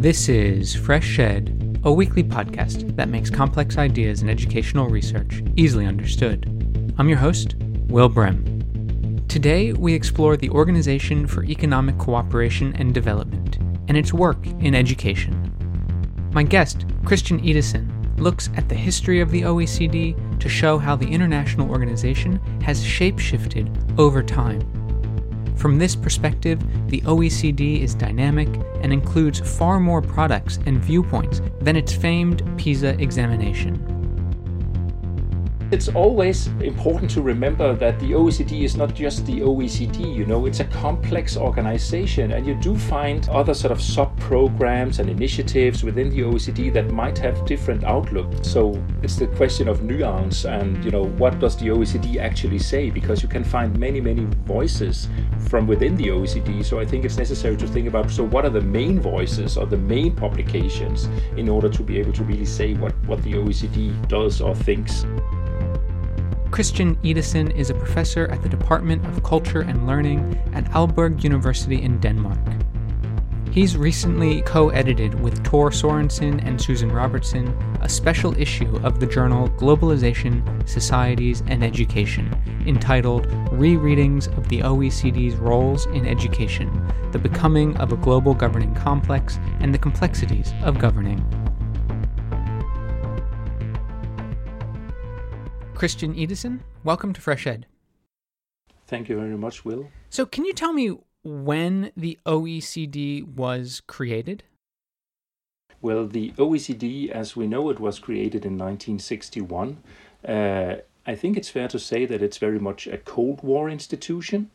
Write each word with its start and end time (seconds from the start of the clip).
This 0.00 0.30
is 0.30 0.74
FreshEd, 0.74 1.84
a 1.84 1.92
weekly 1.92 2.24
podcast 2.24 2.96
that 2.96 3.10
makes 3.10 3.28
complex 3.28 3.76
ideas 3.76 4.22
and 4.22 4.30
educational 4.30 4.88
research 4.88 5.42
easily 5.56 5.84
understood. 5.84 6.46
I'm 6.96 7.10
your 7.10 7.18
host, 7.18 7.56
Will 7.88 8.08
Brehm. 8.08 9.22
Today, 9.28 9.74
we 9.74 9.92
explore 9.92 10.38
the 10.38 10.48
Organization 10.48 11.26
for 11.26 11.44
Economic 11.44 11.98
Cooperation 11.98 12.74
and 12.76 12.94
Development 12.94 13.58
and 13.88 13.96
its 13.98 14.14
work 14.14 14.38
in 14.60 14.74
education. 14.74 15.52
My 16.32 16.44
guest, 16.44 16.86
Christian 17.04 17.38
Ydesen, 17.38 18.18
looks 18.18 18.48
at 18.56 18.70
the 18.70 18.74
history 18.74 19.20
of 19.20 19.30
the 19.30 19.42
OECD 19.42 20.40
to 20.40 20.48
show 20.48 20.78
how 20.78 20.96
the 20.96 21.08
international 21.08 21.70
organization 21.70 22.40
has 22.62 22.82
shapeshifted 22.82 23.98
over 23.98 24.22
time. 24.22 24.79
From 25.60 25.78
this 25.78 25.94
perspective, 25.94 26.58
the 26.88 27.02
OECD 27.02 27.82
is 27.82 27.94
dynamic 27.94 28.48
and 28.80 28.94
includes 28.94 29.40
far 29.40 29.78
more 29.78 30.00
products 30.00 30.58
and 30.64 30.82
viewpoints 30.82 31.42
than 31.60 31.76
its 31.76 31.92
famed 31.92 32.42
PISA 32.56 32.98
examination. 32.98 33.89
It's 35.72 35.86
always 35.86 36.48
important 36.60 37.08
to 37.12 37.22
remember 37.22 37.76
that 37.76 38.00
the 38.00 38.10
OECD 38.10 38.64
is 38.64 38.76
not 38.76 38.92
just 38.92 39.24
the 39.24 39.38
OECD, 39.38 40.12
you 40.12 40.26
know, 40.26 40.46
it's 40.46 40.58
a 40.58 40.64
complex 40.64 41.36
organization, 41.36 42.32
and 42.32 42.44
you 42.44 42.56
do 42.56 42.76
find 42.76 43.28
other 43.28 43.54
sort 43.54 43.70
of 43.70 43.80
sub 43.80 44.18
programs 44.18 44.98
and 44.98 45.08
initiatives 45.08 45.84
within 45.84 46.10
the 46.10 46.22
OECD 46.22 46.72
that 46.72 46.90
might 46.90 47.16
have 47.18 47.46
different 47.46 47.84
outlook. 47.84 48.26
So 48.42 48.82
it's 49.04 49.14
the 49.14 49.28
question 49.28 49.68
of 49.68 49.84
nuance 49.84 50.44
and, 50.44 50.84
you 50.84 50.90
know, 50.90 51.04
what 51.04 51.38
does 51.38 51.56
the 51.56 51.68
OECD 51.68 52.16
actually 52.16 52.58
say? 52.58 52.90
Because 52.90 53.22
you 53.22 53.28
can 53.28 53.44
find 53.44 53.78
many, 53.78 54.00
many 54.00 54.24
voices 54.46 55.08
from 55.48 55.68
within 55.68 55.94
the 55.94 56.08
OECD. 56.08 56.64
So 56.64 56.80
I 56.80 56.84
think 56.84 57.04
it's 57.04 57.16
necessary 57.16 57.56
to 57.58 57.68
think 57.68 57.86
about 57.86 58.10
so 58.10 58.24
what 58.24 58.44
are 58.44 58.50
the 58.50 58.60
main 58.60 58.98
voices 58.98 59.56
or 59.56 59.66
the 59.66 59.76
main 59.76 60.16
publications 60.16 61.08
in 61.36 61.48
order 61.48 61.68
to 61.68 61.82
be 61.84 62.00
able 62.00 62.12
to 62.14 62.24
really 62.24 62.44
say 62.44 62.74
what, 62.74 62.92
what 63.04 63.22
the 63.22 63.34
OECD 63.34 64.08
does 64.08 64.40
or 64.40 64.56
thinks. 64.56 65.06
Christian 66.50 66.96
Ydesen 67.04 67.54
is 67.54 67.70
a 67.70 67.74
professor 67.74 68.26
at 68.26 68.42
the 68.42 68.48
Department 68.48 69.06
of 69.06 69.22
Culture 69.22 69.60
and 69.60 69.86
Learning 69.86 70.36
at 70.52 70.64
Aalborg 70.72 71.22
University 71.22 71.80
in 71.80 72.00
Denmark. 72.00 72.38
He's 73.52 73.76
recently 73.76 74.42
co 74.42 74.68
edited 74.70 75.20
with 75.20 75.42
Tor 75.44 75.70
Sorensen 75.70 76.44
and 76.44 76.60
Susan 76.60 76.90
Robertson 76.90 77.48
a 77.80 77.88
special 77.88 78.36
issue 78.36 78.80
of 78.82 78.98
the 78.98 79.06
journal 79.06 79.48
Globalization, 79.50 80.68
Societies, 80.68 81.42
and 81.46 81.62
Education, 81.62 82.34
entitled 82.66 83.28
Rereadings 83.52 84.26
of 84.36 84.48
the 84.48 84.60
OECD's 84.60 85.36
Roles 85.36 85.86
in 85.86 86.06
Education 86.06 86.68
The 87.12 87.18
Becoming 87.18 87.76
of 87.76 87.92
a 87.92 87.96
Global 87.96 88.34
Governing 88.34 88.74
Complex 88.74 89.38
and 89.60 89.72
the 89.72 89.78
Complexities 89.78 90.52
of 90.62 90.78
Governing. 90.78 91.49
Christian 95.80 96.14
Ydesen, 96.14 96.60
welcome 96.84 97.14
to 97.14 97.22
FreshEd. 97.22 97.64
Thank 98.86 99.08
you 99.08 99.16
very 99.16 99.38
much, 99.38 99.64
Will. 99.64 99.88
So, 100.10 100.26
can 100.26 100.44
you 100.44 100.52
tell 100.52 100.74
me 100.74 100.98
when 101.24 101.90
the 101.96 102.18
OECD 102.26 103.26
was 103.26 103.80
created? 103.86 104.42
Well, 105.80 106.06
the 106.06 106.32
OECD, 106.32 107.08
as 107.08 107.34
we 107.34 107.46
know 107.46 107.70
it, 107.70 107.80
was 107.80 107.98
created 107.98 108.44
in 108.44 108.58
1961. 108.58 109.78
Uh, 110.28 110.74
I 111.06 111.14
think 111.14 111.38
it's 111.38 111.48
fair 111.48 111.68
to 111.68 111.78
say 111.78 112.04
that 112.04 112.20
it's 112.20 112.36
very 112.36 112.58
much 112.58 112.86
a 112.86 112.98
Cold 112.98 113.42
War 113.42 113.70
institution 113.70 114.50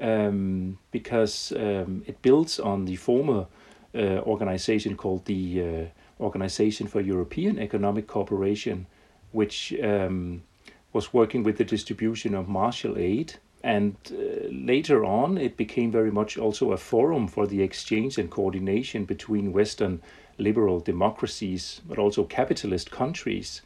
um, 0.00 0.78
because 0.92 1.52
um, 1.56 2.04
it 2.06 2.22
builds 2.22 2.60
on 2.60 2.84
the 2.84 2.94
former 2.94 3.48
uh, 3.96 3.98
organization 4.32 4.96
called 4.96 5.24
the 5.24 5.60
uh, 5.60 6.22
Organization 6.22 6.86
for 6.86 7.00
European 7.00 7.58
Economic 7.58 8.06
Cooperation, 8.06 8.86
which 9.32 9.74
um, 9.82 10.44
was 10.92 11.12
working 11.12 11.42
with 11.42 11.58
the 11.58 11.64
distribution 11.64 12.34
of 12.34 12.48
Marshall 12.48 12.98
aid. 12.98 13.34
And 13.64 13.96
uh, 14.10 14.48
later 14.50 15.04
on, 15.04 15.38
it 15.38 15.56
became 15.56 15.90
very 15.90 16.10
much 16.10 16.36
also 16.36 16.72
a 16.72 16.76
forum 16.76 17.28
for 17.28 17.46
the 17.46 17.62
exchange 17.62 18.18
and 18.18 18.30
coordination 18.30 19.04
between 19.04 19.52
Western 19.52 20.02
liberal 20.38 20.80
democracies, 20.80 21.80
but 21.86 21.98
also 21.98 22.24
capitalist 22.24 22.90
countries. 22.90 23.62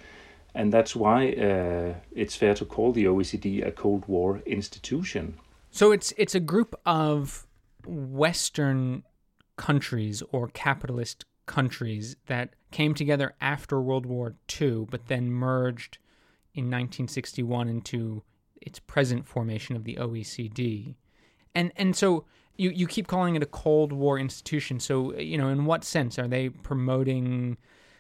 And 0.55 0.73
that's 0.73 0.95
why 0.95 1.33
uh, 1.33 1.95
it's 2.15 2.37
fair 2.37 2.55
to 2.55 2.65
call 2.65 2.93
the 2.93 3.05
OECD 3.05 3.67
a 3.67 3.71
Cold 3.71 4.05
War 4.07 4.43
institution. 4.47 5.39
So 5.71 5.93
it's 5.93 6.13
it's 6.17 6.35
a 6.35 6.41
group 6.41 6.75
of 6.87 7.47
Western 7.87 9.03
countries 9.57 10.23
or 10.33 10.49
capitalist 10.49 11.25
countries 11.47 12.17
that 12.27 12.55
came 12.71 12.95
together 12.95 13.35
after 13.41 13.81
World 13.81 14.07
War 14.07 14.35
II, 14.61 14.87
but 14.91 15.07
then 15.09 15.31
merged 15.31 15.99
in 16.57 16.65
1961 16.65 17.69
into 17.69 18.23
its 18.61 18.79
present 18.81 19.27
formation 19.27 19.77
of 19.77 19.85
the 19.85 19.97
OECD. 19.97 20.95
And 21.55 21.73
and 21.77 21.95
so 21.95 22.25
you 22.57 22.71
you 22.71 22.87
keep 22.87 23.07
calling 23.07 23.37
it 23.37 23.43
a 23.43 23.47
Cold 23.47 23.93
War 23.93 24.19
institution. 24.19 24.81
So 24.81 25.15
you 25.15 25.39
know, 25.39 25.49
in 25.49 25.65
what 25.65 25.85
sense 25.85 26.19
are 26.19 26.29
they 26.29 26.49
promoting 26.49 27.57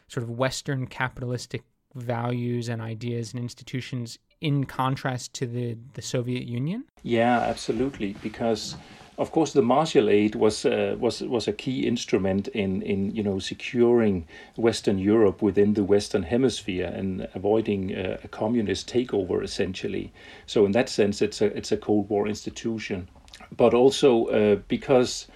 sort 0.08 0.24
of 0.24 0.30
Western 0.30 0.86
capitalistic 0.86 1.62
values 1.94 2.68
and 2.68 2.82
ideas 2.82 3.32
and 3.32 3.42
institutions 3.42 4.18
in 4.40 4.64
contrast 4.64 5.32
to 5.34 5.46
the 5.46 5.78
the 5.94 6.02
Soviet 6.02 6.44
Union? 6.44 6.84
Yeah, 7.02 7.38
absolutely. 7.40 8.16
Because 8.22 8.76
of 9.18 9.32
course, 9.32 9.52
the 9.52 9.62
Marshall 9.62 10.10
Aid 10.10 10.34
was 10.34 10.66
uh, 10.66 10.96
was 10.98 11.22
was 11.22 11.48
a 11.48 11.52
key 11.52 11.86
instrument 11.86 12.48
in 12.48 12.82
in 12.82 13.14
you 13.14 13.22
know 13.22 13.38
securing 13.38 14.26
Western 14.56 14.98
Europe 14.98 15.40
within 15.40 15.74
the 15.74 15.84
Western 15.84 16.24
Hemisphere 16.24 16.86
and 16.86 17.26
avoiding 17.34 17.94
uh, 17.94 18.18
a 18.22 18.28
communist 18.28 18.92
takeover, 18.92 19.42
essentially. 19.42 20.12
So 20.46 20.66
in 20.66 20.72
that 20.72 20.88
sense, 20.90 21.22
it's 21.22 21.40
a 21.40 21.46
it's 21.56 21.72
a 21.72 21.78
Cold 21.78 22.10
War 22.10 22.28
institution, 22.28 23.08
but 23.56 23.72
also 23.72 24.26
uh, 24.26 24.56
because 24.68 25.28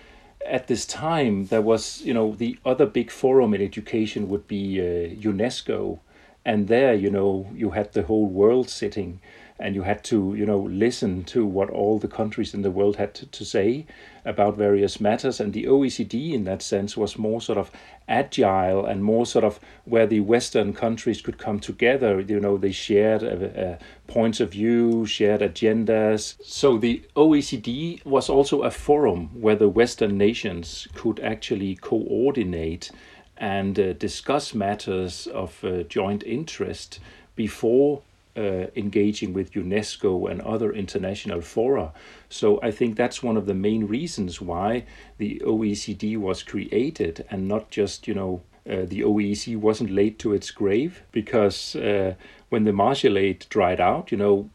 at 0.46 0.66
this 0.66 0.84
time 0.84 1.46
there 1.46 1.62
was 1.62 2.02
you 2.02 2.12
know 2.12 2.34
the 2.34 2.58
other 2.66 2.86
big 2.86 3.10
forum 3.10 3.54
in 3.54 3.62
education 3.62 4.28
would 4.28 4.46
be 4.46 4.78
uh, 4.78 5.14
UNESCO, 5.22 6.00
and 6.44 6.68
there 6.68 6.92
you 6.92 7.10
know 7.10 7.46
you 7.54 7.70
had 7.70 7.92
the 7.92 8.02
whole 8.02 8.26
world 8.26 8.68
sitting 8.68 9.20
and 9.60 9.74
you 9.74 9.82
had 9.82 10.02
to 10.02 10.34
you 10.34 10.46
know 10.46 10.58
listen 10.58 11.22
to 11.22 11.44
what 11.44 11.68
all 11.70 11.98
the 11.98 12.08
countries 12.08 12.54
in 12.54 12.62
the 12.62 12.70
world 12.70 12.96
had 12.96 13.14
to, 13.14 13.26
to, 13.26 13.44
say 13.44 13.86
about 14.24 14.56
various 14.56 15.00
matters. 15.00 15.38
And 15.38 15.52
the 15.52 15.64
OECD 15.64 16.32
in 16.32 16.44
that 16.44 16.62
sense 16.62 16.96
was 16.96 17.18
more 17.18 17.40
sort 17.40 17.58
of 17.58 17.70
agile 18.08 18.86
and 18.86 19.04
more 19.04 19.26
sort 19.26 19.44
of 19.44 19.60
where 19.84 20.06
the 20.06 20.20
western 20.20 20.72
countries 20.72 21.20
could 21.20 21.38
come 21.38 21.60
together. 21.60 22.20
You 22.20 22.40
know 22.40 22.56
they 22.56 22.72
shared 22.72 23.22
uh, 23.22 23.60
uh, 23.60 23.78
points 24.06 24.40
of 24.40 24.52
view 24.52 25.04
shared 25.06 25.42
agendas. 25.42 26.36
So 26.44 26.78
the 26.78 27.02
OECD 27.14 28.04
was 28.04 28.30
also 28.30 28.62
a 28.62 28.70
forum 28.70 29.28
where 29.40 29.56
the 29.56 29.68
western 29.68 30.16
nations 30.16 30.88
could 30.94 31.20
actually 31.20 31.76
coordinate 31.76 32.90
and 33.36 33.78
uh, 33.78 33.92
discuss 33.94 34.54
matters 34.54 35.26
of 35.26 35.64
uh, 35.64 35.82
joint 35.84 36.22
interest 36.24 37.00
before 37.36 38.02
uh, 38.40 38.66
engaging 38.74 39.34
with 39.34 39.52
UNESCO 39.52 40.30
and 40.30 40.40
other 40.40 40.72
international 40.72 41.42
fora. 41.42 41.92
So 42.30 42.58
I 42.62 42.70
think 42.70 42.96
that's 42.96 43.22
one 43.22 43.36
of 43.36 43.44
the 43.44 43.54
main 43.54 43.86
reasons 43.86 44.40
why 44.40 44.84
the 45.18 45.42
OECD 45.44 46.16
was 46.16 46.42
created 46.42 47.26
and 47.30 47.46
not 47.46 47.70
just, 47.70 48.08
you 48.08 48.14
know, 48.14 48.40
uh, 48.68 48.86
the 48.86 49.00
OEC 49.00 49.56
wasn't 49.56 49.90
laid 49.90 50.18
to 50.20 50.32
its 50.32 50.50
grave 50.50 51.02
because 51.12 51.76
uh, 51.76 52.14
when 52.48 52.64
the 52.64 52.72
Marshall 52.72 53.18
Aid 53.18 53.44
dried 53.50 53.80
out, 53.80 54.10
you 54.10 54.16
know, 54.16 54.48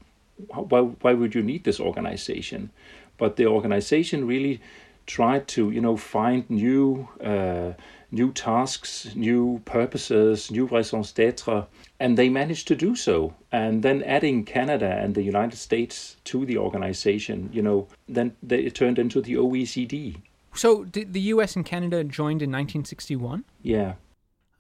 why, 0.47 0.81
why 0.81 1.13
would 1.13 1.35
you 1.35 1.43
need 1.43 1.63
this 1.63 1.79
organization? 1.79 2.71
But 3.17 3.35
the 3.35 3.45
organization 3.45 4.25
really 4.25 4.61
tried 5.05 5.47
to, 5.49 5.69
you 5.69 5.81
know, 5.81 5.95
find 5.95 6.49
new 6.49 7.07
uh, 7.23 7.73
new 8.11 8.31
tasks, 8.31 9.15
new 9.15 9.61
purposes, 9.65 10.51
new 10.51 10.65
raisons 10.65 11.11
d'etre, 11.11 11.67
and 11.99 12.17
they 12.17 12.29
managed 12.29 12.67
to 12.67 12.75
do 12.75 12.95
so. 12.95 13.33
And 13.51 13.83
then 13.83 14.03
adding 14.03 14.43
Canada 14.45 14.97
and 15.01 15.15
the 15.15 15.23
United 15.23 15.57
States 15.57 16.17
to 16.25 16.45
the 16.45 16.57
organization, 16.57 17.49
you 17.53 17.61
know, 17.61 17.87
then 18.07 18.35
they, 18.43 18.59
it 18.59 18.75
turned 18.75 18.99
into 18.99 19.21
the 19.21 19.35
OECD. 19.35 20.17
So 20.53 20.85
did 20.85 21.13
the 21.13 21.21
U.S. 21.21 21.55
and 21.55 21.65
Canada 21.65 22.03
joined 22.03 22.41
in 22.41 22.49
1961? 22.49 23.43
Yeah. 23.61 23.95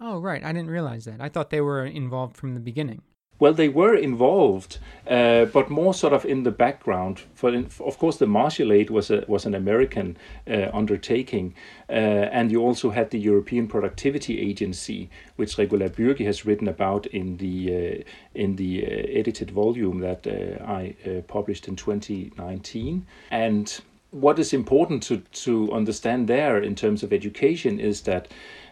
Oh, 0.01 0.19
right. 0.19 0.43
I 0.43 0.51
didn't 0.51 0.69
realize 0.69 1.05
that. 1.05 1.21
I 1.21 1.29
thought 1.29 1.49
they 1.49 1.61
were 1.61 1.85
involved 1.85 2.35
from 2.35 2.53
the 2.53 2.59
beginning. 2.59 3.01
Well, 3.37 3.53
they 3.53 3.67
were 3.67 3.95
involved, 3.95 4.77
uh, 5.09 5.45
but 5.45 5.69
more 5.69 5.93
sort 5.93 6.13
of 6.13 6.23
in 6.25 6.43
the 6.43 6.51
background. 6.51 7.23
For, 7.33 7.53
of 7.53 7.97
course, 7.99 8.17
the 8.17 8.27
Marshall 8.27 8.71
Aid 8.71 8.89
was 8.89 9.11
a, 9.11 9.25
was 9.27 9.45
an 9.45 9.53
American 9.53 10.15
uh, 10.49 10.69
undertaking, 10.73 11.53
uh, 11.89 11.91
and 11.91 12.49
you 12.49 12.61
also 12.61 12.91
had 12.91 13.09
the 13.09 13.19
European 13.19 13.67
Productivity 13.67 14.39
Agency, 14.39 15.09
which 15.35 15.57
Regula 15.57 15.89
Bürgi 15.89 16.25
has 16.25 16.45
written 16.45 16.69
about 16.69 17.07
in 17.07 17.35
the 17.37 17.99
uh, 17.99 18.03
in 18.33 18.55
the 18.55 18.85
uh, 18.85 19.19
edited 19.19 19.51
volume 19.51 19.99
that 19.99 20.25
uh, 20.25 20.63
I 20.63 20.95
published 21.27 21.67
in 21.67 21.75
2019. 21.75 23.05
And 23.31 23.81
what 24.11 24.39
is 24.39 24.53
important 24.53 25.03
to, 25.03 25.17
to 25.17 25.73
understand 25.73 26.29
there 26.29 26.57
in 26.57 26.73
terms 26.73 27.03
of 27.03 27.11
education 27.11 27.81
is 27.81 28.01
that 28.03 28.29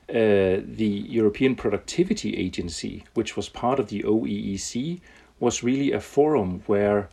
uh, 0.09 0.61
the 0.63 1.05
European 1.07 1.55
Productivity 1.55 2.35
Agency, 2.37 3.05
which 3.13 3.35
was 3.37 3.49
part 3.49 3.79
of 3.79 3.87
the 3.87 4.03
OEEC, 4.03 4.99
was 5.39 5.63
really 5.63 5.91
a 5.91 5.99
forum 5.99 6.61
where 6.67 7.09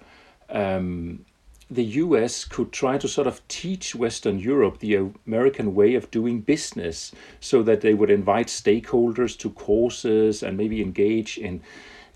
um, 0.49 1.25
the 1.71 1.85
US 1.85 2.45
could 2.45 2.73
try 2.73 2.99
to 2.99 3.07
sort 3.07 3.29
of 3.29 3.47
teach 3.47 3.95
Western 3.95 4.39
Europe 4.41 4.79
the 4.79 5.13
American 5.27 5.75
way 5.75 5.95
of 5.95 6.11
doing 6.11 6.41
business 6.41 7.13
so 7.39 7.63
that 7.63 7.81
they 7.81 7.95
would 7.95 8.11
invite 8.11 8.49
stakeholders 8.49 9.39
to 9.39 9.51
courses 9.51 10.43
and 10.43 10.57
maybe 10.57 10.83
engage 10.83 11.39
in 11.39 11.61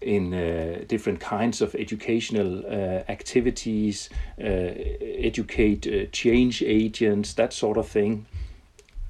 in 0.01 0.35
uh, 0.35 0.85
different 0.87 1.19
kinds 1.19 1.63
of 1.63 1.75
educational 1.75 2.63
uh, 2.67 3.03
activities, 3.09 4.11
uh, 4.39 4.45
educate 4.45 5.87
uh, 5.87 6.05
change 6.13 6.63
agents, 6.63 7.33
that 7.35 7.53
sort 7.55 7.79
of 7.79 7.89
thing. 7.89 8.27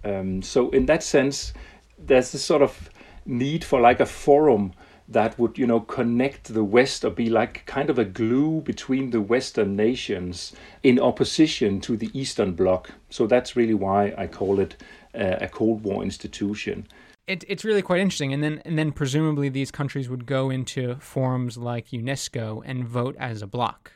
Um, 0.05 0.43
so 0.43 0.71
in 0.71 0.87
that 0.87 1.03
sense, 1.03 1.53
there's 1.99 2.33
this 2.33 2.45
sort 2.45 2.63
of 2.63 2.91
need 3.27 3.65
for 3.65 3.81
like 3.81 4.01
a 4.01 4.07
forum 4.07 4.73
that 5.09 5.39
would 5.39 5.59
you 5.59 5.67
know 5.67 5.81
connect 5.81 6.53
the 6.55 6.65
west 6.65 7.05
or 7.05 7.11
be 7.11 7.29
like 7.29 7.65
kind 7.67 7.91
of 7.91 7.99
a 7.99 8.05
glue 8.05 8.63
between 8.63 9.11
the 9.11 9.21
western 9.21 9.77
nations 9.77 10.53
in 10.83 10.99
opposition 10.99 11.81
to 11.81 11.97
the 11.97 12.11
eastern 12.19 12.53
bloc. 12.55 12.91
So 13.11 13.27
that's 13.27 13.57
really 13.57 13.75
why 13.75 14.15
i 14.17 14.27
call 14.27 14.61
it 14.61 14.77
uh, 15.15 15.37
a 15.41 15.49
cold 15.49 15.83
war 15.83 16.03
institution. 16.03 16.87
It, 17.27 17.45
it's 17.49 17.65
really 17.65 17.83
quite 17.83 18.01
interesting. 18.01 18.33
And 18.33 18.43
then 18.43 18.63
and 18.65 18.79
then 18.79 18.93
presumably 18.93 19.49
these 19.49 19.71
countries 19.71 20.09
would 20.09 20.27
go 20.27 20.51
into 20.51 20.97
forums 20.97 21.57
like 21.57 21.89
unesco 21.89 22.63
and 22.65 22.87
vote 22.87 23.17
as 23.19 23.43
a 23.43 23.47
bloc 23.47 23.93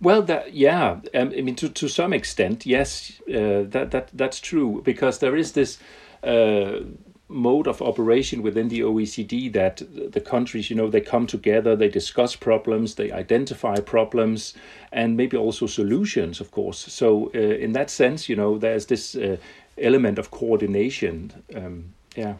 well, 0.00 0.22
that 0.22 0.54
yeah, 0.54 1.00
um, 1.14 1.32
I 1.36 1.40
mean 1.40 1.56
to, 1.56 1.68
to 1.68 1.88
some 1.88 2.12
extent, 2.12 2.66
yes, 2.66 3.20
uh, 3.28 3.64
that 3.68 3.90
that 3.90 4.10
that's 4.12 4.40
true 4.40 4.82
because 4.84 5.18
there 5.18 5.36
is 5.36 5.52
this 5.52 5.78
uh, 6.22 6.80
mode 7.28 7.66
of 7.66 7.82
operation 7.82 8.42
within 8.42 8.68
the 8.68 8.80
OECD 8.80 9.52
that 9.52 9.82
the 10.12 10.20
countries, 10.20 10.70
you 10.70 10.76
know, 10.76 10.88
they 10.88 11.00
come 11.00 11.26
together, 11.26 11.74
they 11.74 11.88
discuss 11.88 12.36
problems, 12.36 12.94
they 12.94 13.10
identify 13.10 13.76
problems, 13.80 14.54
and 14.92 15.16
maybe 15.16 15.36
also 15.36 15.66
solutions, 15.66 16.40
of 16.40 16.50
course. 16.50 16.78
So, 16.78 17.30
uh, 17.34 17.38
in 17.38 17.72
that 17.72 17.90
sense, 17.90 18.28
you 18.28 18.36
know, 18.36 18.58
there's 18.58 18.86
this 18.86 19.16
uh, 19.16 19.36
element 19.78 20.18
of 20.18 20.30
coordination. 20.30 21.32
Um, 21.54 21.94
yeah. 22.14 22.34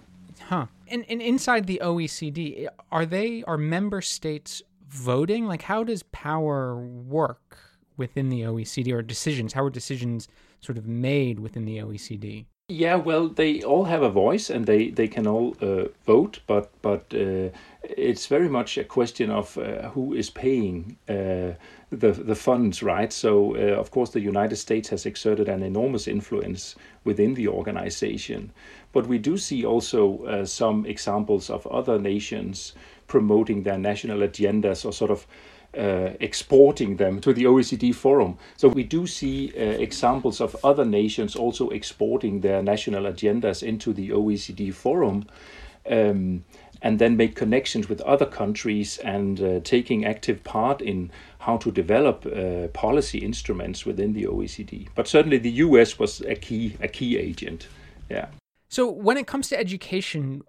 Huh. 0.49 0.67
And, 0.89 1.05
and 1.09 1.21
inside 1.21 1.67
the 1.67 1.81
OECD, 1.83 2.69
are 2.93 3.07
they 3.07 3.43
are 3.45 3.59
member 3.59 4.01
states 4.01 4.63
voting? 4.89 5.47
Like, 5.47 5.63
how 5.63 5.85
does 5.85 6.03
power 6.05 6.77
work 6.77 7.59
within 7.97 8.29
the 8.29 8.43
OECD, 8.43 8.93
or 8.93 9.03
decisions? 9.03 9.53
How 9.53 9.65
are 9.65 9.71
decisions 9.71 10.29
sort 10.61 10.79
of 10.79 10.87
made 10.87 11.41
within 11.41 11.65
the 11.65 11.79
OECD? 11.79 12.47
Yeah, 12.69 12.97
well, 12.97 13.29
they 13.29 13.63
all 13.63 13.85
have 13.85 14.03
a 14.03 14.11
voice 14.11 14.51
and 14.51 14.67
they 14.67 14.89
they 14.89 15.07
can 15.07 15.27
all 15.27 15.57
uh, 15.61 15.85
vote, 16.05 16.41
but 16.49 16.73
but 16.83 17.05
uh, 17.15 17.51
it's 17.97 18.27
very 18.27 18.49
much 18.49 18.79
a 18.79 18.85
question 18.85 19.31
of 19.31 19.57
uh, 19.59 19.91
who 19.91 20.15
is 20.15 20.31
paying 20.31 20.97
uh, 21.09 21.53
the 21.91 22.13
the 22.13 22.35
funds, 22.35 22.83
right? 22.83 23.13
So 23.13 23.57
uh, 23.57 23.81
of 23.81 23.91
course, 23.91 24.11
the 24.11 24.21
United 24.21 24.57
States 24.57 24.89
has 24.91 25.07
exerted 25.07 25.49
an 25.49 25.63
enormous 25.63 26.09
influence 26.09 26.75
within 27.05 27.35
the 27.35 27.49
organization, 27.49 28.53
but 28.93 29.07
we 29.07 29.19
do 29.19 29.37
see 29.37 29.65
also 29.65 30.25
uh, 30.25 30.45
some 30.45 30.87
examples 30.87 31.51
of 31.51 31.67
other 31.67 31.99
nations 31.99 32.75
promoting 33.07 33.63
their 33.63 33.79
national 33.79 34.19
agendas 34.19 34.85
or 34.85 34.93
sort 34.93 35.11
of 35.11 35.27
uh, 35.77 36.11
exporting 36.21 36.97
them 36.97 37.21
to 37.21 37.33
the 37.33 37.45
OECD 37.45 37.95
forum. 37.95 38.39
So 38.57 38.69
we 38.69 38.83
do 38.83 39.07
see 39.07 39.53
uh, 39.57 39.61
examples 39.61 40.41
of 40.41 40.57
other 40.65 40.85
nations 40.85 41.37
also 41.37 41.69
exporting 41.69 42.41
their 42.41 42.63
national 42.63 43.05
agendas 43.05 43.63
into 43.63 43.93
the 43.93 44.11
OECD 44.11 44.73
forum. 44.73 45.27
Um, 45.89 46.45
and 46.83 46.99
then 46.99 47.17
make 47.17 47.35
connections 47.35 47.89
with 47.89 48.01
other 48.03 48.27
countries 48.27 48.99
and 48.99 49.41
uh, 49.41 49.61
taking 49.65 50.05
active 50.05 50.45
part 50.45 50.81
in 50.81 51.11
how 51.39 51.57
to 51.57 51.71
develop 51.73 52.27
uh, 52.27 52.69
policy 52.69 53.19
instruments 53.19 53.87
within 53.87 54.13
the 54.13 54.25
OECD. 54.25 54.89
But 54.95 55.09
certainly 55.09 55.39
the 55.39 55.51
US 55.51 55.99
was 55.99 56.21
a 56.21 56.35
key 56.35 56.77
a 56.81 56.89
key 56.89 57.17
agent. 57.17 57.69
Yeah. 58.11 58.27
So 58.69 58.91
when 58.91 59.17
it 59.17 59.27
comes 59.27 59.49
to 59.49 59.59
education, 59.59 60.43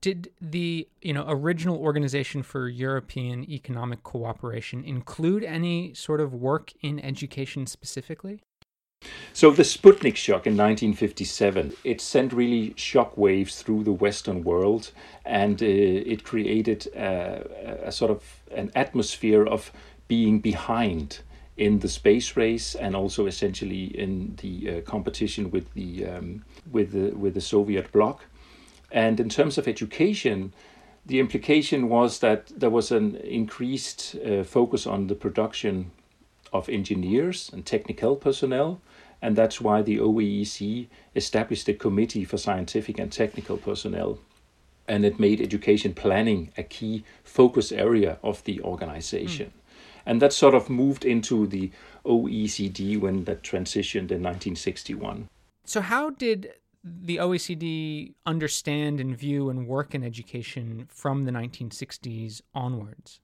did 0.00 0.30
the 0.40 0.88
you 1.02 1.12
know 1.12 1.24
original 1.28 1.76
organization 1.76 2.42
for 2.42 2.68
european 2.68 3.44
economic 3.50 4.02
cooperation 4.02 4.82
include 4.82 5.44
any 5.44 5.92
sort 5.92 6.20
of 6.20 6.32
work 6.32 6.72
in 6.80 6.98
education 7.00 7.66
specifically 7.66 8.40
so 9.32 9.50
the 9.50 9.62
Sputnik 9.62 10.16
shock 10.16 10.46
in 10.46 10.54
1957, 10.54 11.72
it 11.84 12.00
sent 12.00 12.32
really 12.32 12.74
shock 12.76 13.16
waves 13.16 13.62
through 13.62 13.84
the 13.84 13.92
Western 13.92 14.44
world, 14.44 14.90
and 15.24 15.62
uh, 15.62 15.66
it 15.66 16.24
created 16.24 16.86
a, 16.88 17.86
a, 17.86 17.92
sort 17.92 18.10
of 18.10 18.22
an 18.54 18.70
atmosphere 18.74 19.46
of 19.46 19.72
being 20.08 20.40
behind 20.40 21.20
in 21.56 21.78
the 21.78 21.88
space 21.88 22.36
race, 22.36 22.74
and 22.74 22.94
also 22.94 23.26
essentially 23.26 23.84
in 23.98 24.36
the 24.42 24.70
uh, 24.70 24.80
competition 24.82 25.50
with 25.50 25.72
the 25.72 26.04
um, 26.06 26.44
with 26.70 26.92
the 26.92 27.16
with 27.16 27.32
the 27.32 27.40
Soviet 27.40 27.90
bloc. 27.92 28.26
And 28.90 29.20
in 29.20 29.28
terms 29.28 29.56
of 29.56 29.66
education, 29.66 30.52
the 31.06 31.20
implication 31.20 31.88
was 31.88 32.18
that 32.18 32.48
there 32.48 32.70
was 32.70 32.90
an 32.90 33.16
increased 33.16 34.16
uh, 34.16 34.42
focus 34.42 34.86
on 34.86 35.06
the 35.06 35.14
production 35.14 35.92
of 36.52 36.68
engineers 36.68 37.50
and 37.52 37.64
technical 37.64 38.16
personnel, 38.16 38.80
and 39.22 39.36
that's 39.36 39.60
why 39.60 39.82
the 39.82 39.98
OEEC 39.98 40.88
established 41.14 41.68
a 41.68 41.74
committee 41.74 42.24
for 42.24 42.38
scientific 42.38 42.98
and 42.98 43.12
technical 43.12 43.56
personnel. 43.56 44.18
And 44.88 45.04
it 45.04 45.20
made 45.20 45.40
education 45.40 45.94
planning 45.94 46.52
a 46.56 46.62
key 46.62 47.04
focus 47.22 47.70
area 47.70 48.18
of 48.22 48.42
the 48.44 48.60
organization. 48.62 49.46
Mm. 49.46 49.60
And 50.06 50.22
that 50.22 50.32
sort 50.32 50.54
of 50.54 50.70
moved 50.70 51.04
into 51.04 51.46
the 51.46 51.70
OECD 52.04 52.98
when 52.98 53.24
that 53.24 53.42
transitioned 53.42 54.10
in 54.10 54.22
1961. 54.22 55.28
So, 55.64 55.80
how 55.80 56.10
did 56.10 56.54
the 56.82 57.18
OECD 57.18 58.14
understand 58.24 59.00
and 59.00 59.16
view 59.16 59.50
and 59.50 59.66
work 59.66 59.94
in 59.94 60.02
education 60.02 60.86
from 60.88 61.24
the 61.24 61.30
1960s 61.30 62.40
onwards? 62.54 63.20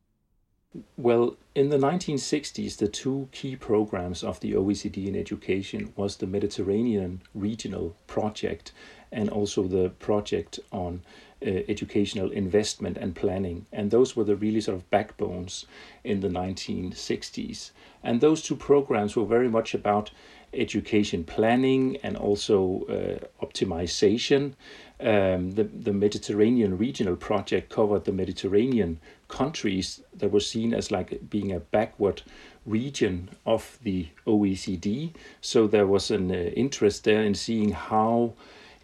Well, 0.96 1.36
in 1.54 1.70
the 1.70 1.78
1960s, 1.78 2.76
the 2.76 2.88
two 2.88 3.28
key 3.32 3.56
programs 3.56 4.22
of 4.22 4.40
the 4.40 4.52
OECD 4.52 5.06
in 5.06 5.16
education 5.16 5.92
was 5.96 6.16
the 6.16 6.26
Mediterranean 6.26 7.22
Regional 7.34 7.96
Project 8.06 8.72
and 9.12 9.30
also 9.30 9.62
the 9.62 9.90
project 9.90 10.58
on 10.72 11.02
uh, 11.46 11.50
educational 11.68 12.30
investment 12.30 12.96
and 12.96 13.14
planning. 13.14 13.66
And 13.72 13.90
those 13.90 14.16
were 14.16 14.24
the 14.24 14.36
really 14.36 14.60
sort 14.60 14.76
of 14.76 14.90
backbones 14.90 15.66
in 16.02 16.20
the 16.20 16.28
1960s. 16.28 17.70
And 18.02 18.20
those 18.20 18.42
two 18.42 18.56
programs 18.56 19.16
were 19.16 19.24
very 19.24 19.48
much 19.48 19.74
about 19.74 20.10
education 20.52 21.24
planning 21.24 21.98
and 22.02 22.16
also 22.16 22.84
uh, 22.88 23.44
optimization. 23.44 24.54
Um, 24.98 25.52
the, 25.52 25.64
the 25.64 25.92
Mediterranean 25.92 26.78
Regional 26.78 27.16
Project 27.16 27.70
covered 27.70 28.06
the 28.06 28.12
Mediterranean 28.12 28.98
countries 29.28 30.00
that 30.14 30.30
were 30.30 30.40
seen 30.40 30.72
as 30.72 30.90
like 30.90 31.28
being 31.28 31.52
a 31.52 31.60
backward 31.60 32.22
region 32.64 33.28
of 33.44 33.78
the 33.82 34.08
OECD. 34.26 35.12
So 35.42 35.66
there 35.66 35.86
was 35.86 36.10
an 36.10 36.30
uh, 36.30 36.34
interest 36.34 37.04
there 37.04 37.22
in 37.22 37.34
seeing 37.34 37.72
how 37.72 38.32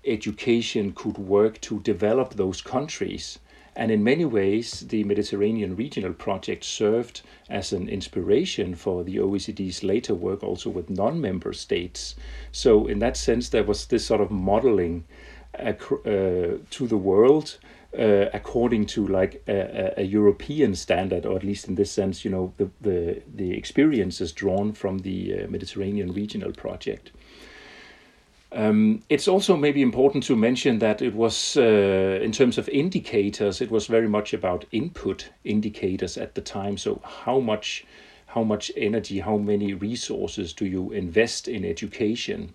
education 0.05 0.93
could 0.93 1.17
work 1.17 1.61
to 1.63 1.81
develop 1.81 2.35
those 2.35 2.61
countries. 2.61 3.39
And 3.75 3.91
in 3.91 4.05
many 4.05 4.27
ways, 4.27 4.81
the 4.81 5.03
Mediterranean 5.05 5.77
Regional 5.77 6.13
Project 6.13 6.63
served 6.63 7.23
as 7.49 7.73
an 7.73 7.89
inspiration 7.89 8.75
for 8.75 9.03
the 9.03 9.17
OECD's 9.17 9.83
later 9.83 10.15
work 10.15 10.43
also 10.43 10.69
with 10.69 10.91
non 10.91 11.19
member 11.21 11.55
states. 11.55 12.15
So, 12.51 12.87
in 12.87 12.99
that 12.99 13.17
sense, 13.17 13.49
there 13.49 13.65
was 13.65 13.87
this 13.87 14.05
sort 14.05 14.21
of 14.21 14.31
modeling 14.31 15.05
to 15.59 16.87
the 16.87 16.97
world. 16.97 17.59
Uh, 17.99 18.31
according 18.33 18.87
to 18.87 19.07
like 19.07 19.43
a, 19.47 19.93
a, 19.99 20.03
European 20.03 20.75
standard, 20.75 21.27
or 21.27 21.37
at 21.37 21.45
least 21.45 21.69
in 21.69 21.75
this 21.75 21.91
sense, 21.91 22.25
you 22.25 22.31
know, 22.31 22.51
the 22.57 22.71
the, 22.81 23.23
the 23.35 23.53
experiences 23.53 24.33
drawn 24.33 24.73
from 24.73 25.01
the 25.01 25.43
uh, 25.43 25.47
Mediterranean 25.51 26.11
Regional 26.11 26.53
Project. 26.53 27.11
Um, 28.55 29.03
it's 29.09 29.29
also 29.29 29.57
maybe 29.57 29.81
important 29.81 30.25
to 30.25 30.37
mention 30.37 30.79
that 30.81 31.01
it 31.01 31.15
was, 31.15 31.57
uh, 31.57 32.19
in 32.23 32.33
terms 32.33 32.59
of 32.59 32.69
indicators, 32.69 33.61
it 33.63 33.71
was 33.71 33.87
very 33.87 34.09
much 34.09 34.35
about 34.35 34.67
input 34.73 35.31
indicators 35.45 36.19
at 36.19 36.35
the 36.35 36.43
time. 36.43 36.77
So 36.77 37.01
how 37.05 37.41
much, 37.41 37.87
how 38.27 38.43
much 38.43 38.71
energy, 38.77 39.21
how 39.21 39.39
many 39.39 39.73
resources 39.73 40.53
do 40.53 40.67
you 40.67 40.93
invest 40.93 41.49
in 41.49 41.65
education, 41.65 42.53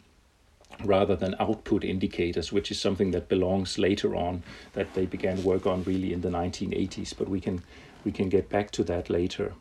rather 0.84 1.16
than 1.16 1.36
output 1.40 1.84
indicators, 1.84 2.52
which 2.52 2.72
is 2.72 2.80
something 2.80 3.12
that 3.12 3.30
belongs 3.30 3.78
later 3.78 4.16
on 4.16 4.44
that 4.74 4.94
they 4.94 5.06
began 5.06 5.44
work 5.44 5.66
on 5.66 5.84
really 5.84 6.14
in 6.14 6.22
the 6.22 6.30
1980s. 6.30 7.14
But 7.18 7.30
we 7.30 7.40
can 7.40 7.62
we 8.04 8.12
can 8.12 8.30
get 8.30 8.50
back 8.50 8.72
to 8.72 8.84
that 8.86 9.10
later. 9.10 9.54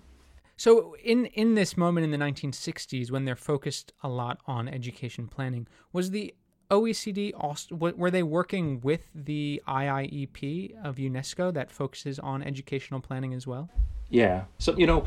So 0.56 0.96
in 1.02 1.26
in 1.26 1.54
this 1.54 1.76
moment 1.76 2.04
in 2.04 2.10
the 2.10 2.24
1960s, 2.24 3.10
when 3.10 3.24
they're 3.24 3.36
focused 3.36 3.92
a 4.02 4.08
lot 4.08 4.40
on 4.46 4.68
education 4.68 5.28
planning, 5.28 5.66
was 5.92 6.10
the 6.10 6.34
OECD 6.70 7.32
also, 7.36 7.76
were 7.76 8.10
they 8.10 8.22
working 8.22 8.80
with 8.80 9.02
the 9.14 9.62
IIEP 9.68 10.74
of 10.82 10.96
UNESCO 10.96 11.54
that 11.54 11.70
focuses 11.70 12.18
on 12.18 12.42
educational 12.42 13.00
planning 13.00 13.34
as 13.34 13.46
well? 13.46 13.70
Yeah. 14.08 14.44
So 14.58 14.76
you 14.76 14.86
know, 14.86 15.04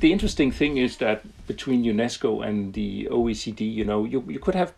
the 0.00 0.12
interesting 0.12 0.50
thing 0.50 0.76
is 0.76 0.98
that 0.98 1.22
between 1.46 1.84
UNESCO 1.84 2.46
and 2.46 2.72
the 2.74 3.08
OECD, 3.10 3.60
you 3.60 3.84
know, 3.84 4.04
you, 4.04 4.24
you 4.28 4.38
could 4.38 4.54
have 4.54 4.72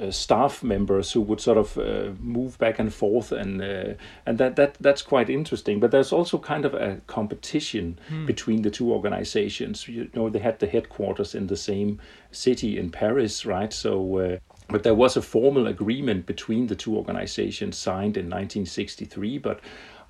uh, 0.00 0.10
staff 0.10 0.62
members 0.62 1.12
who 1.12 1.20
would 1.20 1.40
sort 1.40 1.58
of 1.58 1.78
uh, 1.78 2.12
move 2.20 2.58
back 2.58 2.78
and 2.78 2.92
forth, 2.92 3.32
and 3.32 3.62
uh, 3.62 3.94
and 4.26 4.38
that 4.38 4.56
that 4.56 4.74
that's 4.80 5.02
quite 5.02 5.28
interesting. 5.28 5.80
But 5.80 5.90
there's 5.90 6.12
also 6.12 6.38
kind 6.38 6.64
of 6.64 6.74
a 6.74 7.00
competition 7.06 7.98
hmm. 8.08 8.26
between 8.26 8.62
the 8.62 8.70
two 8.70 8.92
organizations. 8.92 9.86
You 9.88 10.08
know, 10.14 10.30
they 10.30 10.38
had 10.38 10.58
the 10.58 10.66
headquarters 10.66 11.34
in 11.34 11.46
the 11.46 11.56
same 11.56 12.00
city 12.30 12.78
in 12.78 12.90
Paris, 12.90 13.44
right? 13.46 13.72
So. 13.72 14.18
Uh, 14.18 14.38
but 14.68 14.84
there 14.84 14.94
was 14.94 15.16
a 15.16 15.22
formal 15.22 15.66
agreement 15.66 16.26
between 16.26 16.68
the 16.68 16.76
two 16.76 16.96
organizations 16.96 17.76
signed 17.76 18.16
in 18.16 18.26
1963, 18.26 19.38
but 19.38 19.58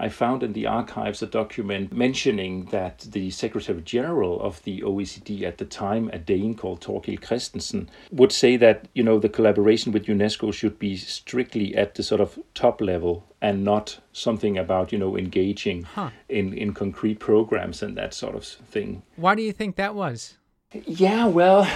I 0.00 0.08
found 0.08 0.42
in 0.42 0.54
the 0.54 0.66
archives 0.66 1.22
a 1.22 1.26
document 1.26 1.92
mentioning 1.92 2.64
that 2.66 3.00
the 3.00 3.28
Secretary 3.30 3.82
General 3.82 4.40
of 4.40 4.62
the 4.62 4.80
OECD 4.80 5.42
at 5.42 5.58
the 5.58 5.66
time, 5.66 6.08
a 6.12 6.18
Dane 6.18 6.54
called 6.54 6.80
Thorkil 6.80 7.20
Kristensen, 7.20 7.88
would 8.10 8.32
say 8.32 8.56
that 8.56 8.88
you 8.94 9.02
know 9.02 9.18
the 9.18 9.28
collaboration 9.28 9.92
with 9.92 10.06
UNESCO 10.06 10.54
should 10.54 10.78
be 10.78 10.96
strictly 10.96 11.76
at 11.76 11.96
the 11.96 12.02
sort 12.02 12.22
of 12.22 12.38
top 12.54 12.80
level 12.80 13.26
and 13.42 13.62
not 13.62 14.00
something 14.12 14.56
about 14.56 14.90
you 14.90 14.98
know 14.98 15.18
engaging 15.18 15.82
huh. 15.82 16.10
in 16.30 16.54
in 16.54 16.72
concrete 16.72 17.18
programs 17.20 17.82
and 17.82 17.94
that 17.98 18.14
sort 18.14 18.34
of 18.34 18.44
thing. 18.44 19.02
Why 19.16 19.34
do 19.34 19.42
you 19.42 19.52
think 19.52 19.76
that 19.76 19.94
was? 19.94 20.38
Yeah, 20.86 21.26
well, 21.26 21.68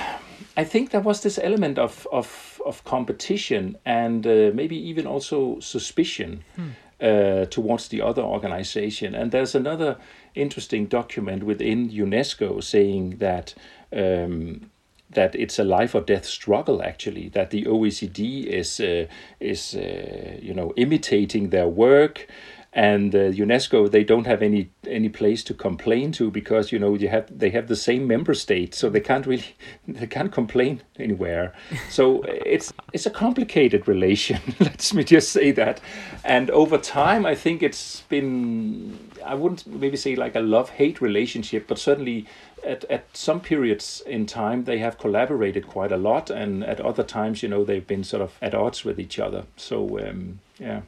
I 0.56 0.64
think 0.64 0.90
there 0.92 1.02
was 1.02 1.20
this 1.20 1.38
element 1.38 1.78
of 1.78 2.06
of 2.10 2.60
of 2.64 2.82
competition 2.84 3.76
and 3.84 4.26
uh, 4.26 4.50
maybe 4.54 4.76
even 4.88 5.06
also 5.06 5.60
suspicion. 5.60 6.42
Hmm 6.56 6.70
uh, 7.00 7.46
towards 7.46 7.88
the 7.88 8.00
other 8.00 8.22
organization. 8.22 9.14
And 9.14 9.30
there's 9.30 9.54
another 9.54 9.98
interesting 10.34 10.86
document 10.86 11.42
within 11.44 11.90
UNESCO 11.90 12.62
saying 12.62 13.18
that. 13.18 13.54
Um, 13.92 14.70
that 15.10 15.34
it's 15.36 15.60
a 15.60 15.64
life 15.64 15.94
or 15.94 16.00
death 16.00 16.24
struggle 16.24 16.82
actually 16.82 17.28
that 17.28 17.50
the 17.50 17.64
OECD 17.64 18.46
is 18.46 18.80
uh, 18.80 19.06
is 19.38 19.76
uh, 19.76 20.38
you 20.42 20.52
know 20.52 20.72
imitating 20.76 21.50
their 21.50 21.68
work 21.68 22.26
and 22.74 23.14
uh, 23.14 23.30
UNESCO 23.30 23.88
they 23.88 24.02
don't 24.02 24.26
have 24.26 24.42
any 24.42 24.68
any 24.86 25.08
place 25.08 25.44
to 25.44 25.54
complain 25.54 26.10
to 26.10 26.30
because 26.30 26.72
you 26.72 26.78
know 26.78 26.94
you 26.94 27.08
have 27.08 27.26
they 27.38 27.50
have 27.50 27.68
the 27.68 27.76
same 27.76 28.06
member 28.06 28.34
state 28.34 28.74
so 28.74 28.90
they 28.90 29.00
can't 29.00 29.26
really 29.26 29.54
they 29.88 30.06
can't 30.06 30.32
complain 30.32 30.82
anywhere. 30.98 31.54
So 31.88 32.22
it's 32.22 32.72
it's 32.92 33.06
a 33.06 33.10
complicated 33.10 33.86
relation 33.86 34.40
let's 34.60 34.92
me 34.92 35.04
just 35.04 35.30
say 35.30 35.52
that. 35.52 35.80
And 36.24 36.50
over 36.50 36.76
time 36.76 37.24
I 37.24 37.36
think 37.36 37.62
it's 37.62 38.02
been 38.02 38.98
I 39.24 39.34
wouldn't 39.34 39.66
maybe 39.66 39.96
say 39.96 40.16
like 40.16 40.34
a 40.34 40.40
love 40.40 40.70
hate 40.70 41.00
relationship 41.00 41.68
but 41.68 41.78
certainly 41.78 42.26
at, 42.66 42.84
at 42.84 43.04
some 43.16 43.40
periods 43.40 44.02
in 44.06 44.26
time 44.26 44.64
they 44.64 44.78
have 44.78 44.98
collaborated 44.98 45.68
quite 45.68 45.92
a 45.92 45.96
lot 45.96 46.28
and 46.28 46.64
at 46.64 46.80
other 46.80 47.04
times 47.04 47.42
you 47.42 47.48
know 47.48 47.62
they've 47.62 47.86
been 47.86 48.02
sort 48.02 48.22
of 48.22 48.36
at 48.42 48.52
odds 48.52 48.84
with 48.84 48.98
each 48.98 49.20
other. 49.20 49.44
So 49.56 50.00
um, 50.00 50.40
yeah 50.58 50.80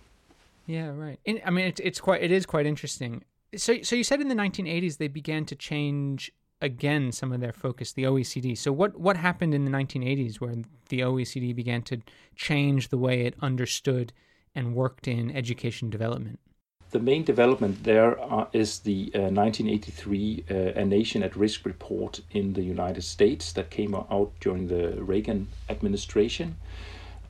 yeah, 0.67 0.89
right. 0.89 1.19
I 1.45 1.51
mean, 1.51 1.67
it's 1.67 1.81
it's 1.81 2.01
quite 2.01 2.23
it 2.23 2.33
is 2.33 2.47
quite 2.47 2.67
interesting. 2.67 3.25
So 3.57 3.83
so 3.83 3.97
you 3.97 4.05
said 4.05 4.21
in 4.21 4.29
the 4.29 4.35
1980s 4.35 4.99
they 4.99 5.09
began 5.09 5.45
to 5.47 5.55
change 5.55 6.33
again 6.61 7.13
some 7.13 7.33
of 7.33 7.41
their 7.41 7.53
focus, 7.53 7.93
the 7.93 8.05
OECD. 8.05 8.57
So 8.59 8.73
what 8.73 8.99
what 8.99 9.17
happened 9.17 9.55
in 9.55 9.65
the 9.65 9.71
1980s 9.71 10.41
where 10.41 10.57
the 10.89 11.01
OECD 11.01 11.55
began 11.55 11.83
to 11.83 12.03
change 12.35 12.89
the 12.89 12.99
way 12.99 13.23
it 13.23 13.35
understood 13.41 14.13
and 14.55 14.75
worked 14.75 15.07
in 15.07 15.35
education 15.35 15.91
development? 15.91 16.41
The 16.91 17.01
main 17.01 17.25
development 17.25 17.83
there 17.85 18.19
uh, 18.21 18.47
is 18.53 18.79
the 18.81 19.11
uh, 19.15 19.29
1983 19.31 20.45
uh, 20.49 20.55
A 20.81 20.85
Nation 20.85 21.23
at 21.23 21.37
Risk 21.37 21.67
report 21.67 22.21
in 22.31 22.53
the 22.53 22.63
United 22.63 23.03
States 23.03 23.53
that 23.53 23.71
came 23.71 23.95
out 23.95 24.33
during 24.41 24.69
the 24.69 25.03
Reagan 25.03 25.49
administration. 25.69 26.57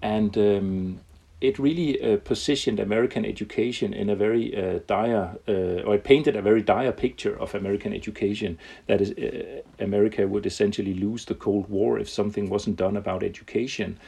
And 0.02 0.36
um, 0.36 1.00
it 1.40 1.58
really 1.58 2.00
uh, 2.00 2.16
positioned 2.18 2.80
American 2.80 3.24
education 3.24 3.92
in 3.92 4.08
a 4.08 4.16
very 4.16 4.56
uh, 4.56 4.80
dire, 4.86 5.36
uh, 5.46 5.82
or 5.86 5.96
it 5.96 6.04
painted 6.04 6.34
a 6.34 6.42
very 6.42 6.62
dire 6.62 6.92
picture 6.92 7.38
of 7.38 7.54
American 7.54 7.92
education. 7.92 8.58
That 8.86 9.00
is, 9.02 9.10
uh, 9.12 9.60
America 9.78 10.26
would 10.26 10.46
essentially 10.46 10.94
lose 10.94 11.26
the 11.26 11.34
Cold 11.34 11.68
War 11.68 11.98
if 11.98 12.08
something 12.08 12.48
wasn't 12.48 12.76
done 12.76 12.96
about 12.96 13.22
education. 13.22 13.98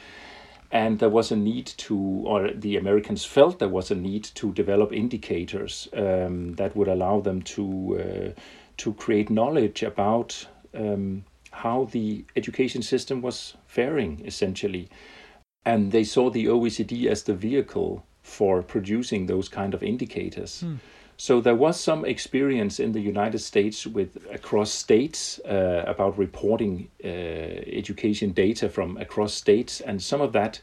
And 0.70 0.98
there 0.98 1.10
was 1.10 1.30
a 1.30 1.36
need 1.36 1.66
to, 1.66 1.96
or 1.96 2.50
the 2.50 2.76
Americans 2.76 3.24
felt 3.24 3.58
there 3.58 3.68
was 3.68 3.90
a 3.90 3.94
need 3.94 4.24
to 4.34 4.52
develop 4.52 4.92
indicators 4.92 5.88
um, 5.94 6.54
that 6.54 6.76
would 6.76 6.88
allow 6.88 7.20
them 7.20 7.42
to 7.42 8.34
uh, 8.36 8.40
to 8.78 8.94
create 8.94 9.28
knowledge 9.28 9.82
about 9.82 10.46
um, 10.72 11.24
how 11.50 11.88
the 11.90 12.24
education 12.36 12.82
system 12.82 13.20
was 13.22 13.56
faring, 13.66 14.22
essentially 14.24 14.88
and 15.64 15.92
they 15.92 16.04
saw 16.04 16.30
the 16.30 16.46
OECD 16.46 17.06
as 17.06 17.22
the 17.24 17.34
vehicle 17.34 18.04
for 18.22 18.62
producing 18.62 19.26
those 19.26 19.48
kind 19.48 19.74
of 19.74 19.82
indicators. 19.82 20.62
Mm. 20.64 20.78
So 21.20 21.40
there 21.40 21.56
was 21.56 21.80
some 21.80 22.04
experience 22.04 22.78
in 22.78 22.92
the 22.92 23.00
United 23.00 23.40
States 23.40 23.86
with 23.86 24.18
across 24.30 24.70
states 24.70 25.40
uh, 25.40 25.82
about 25.84 26.16
reporting 26.16 26.90
uh, 27.04 27.08
education 27.08 28.30
data 28.30 28.68
from 28.68 28.96
across 28.98 29.34
states, 29.34 29.80
and 29.80 30.00
some 30.02 30.20
of 30.20 30.32
that. 30.32 30.60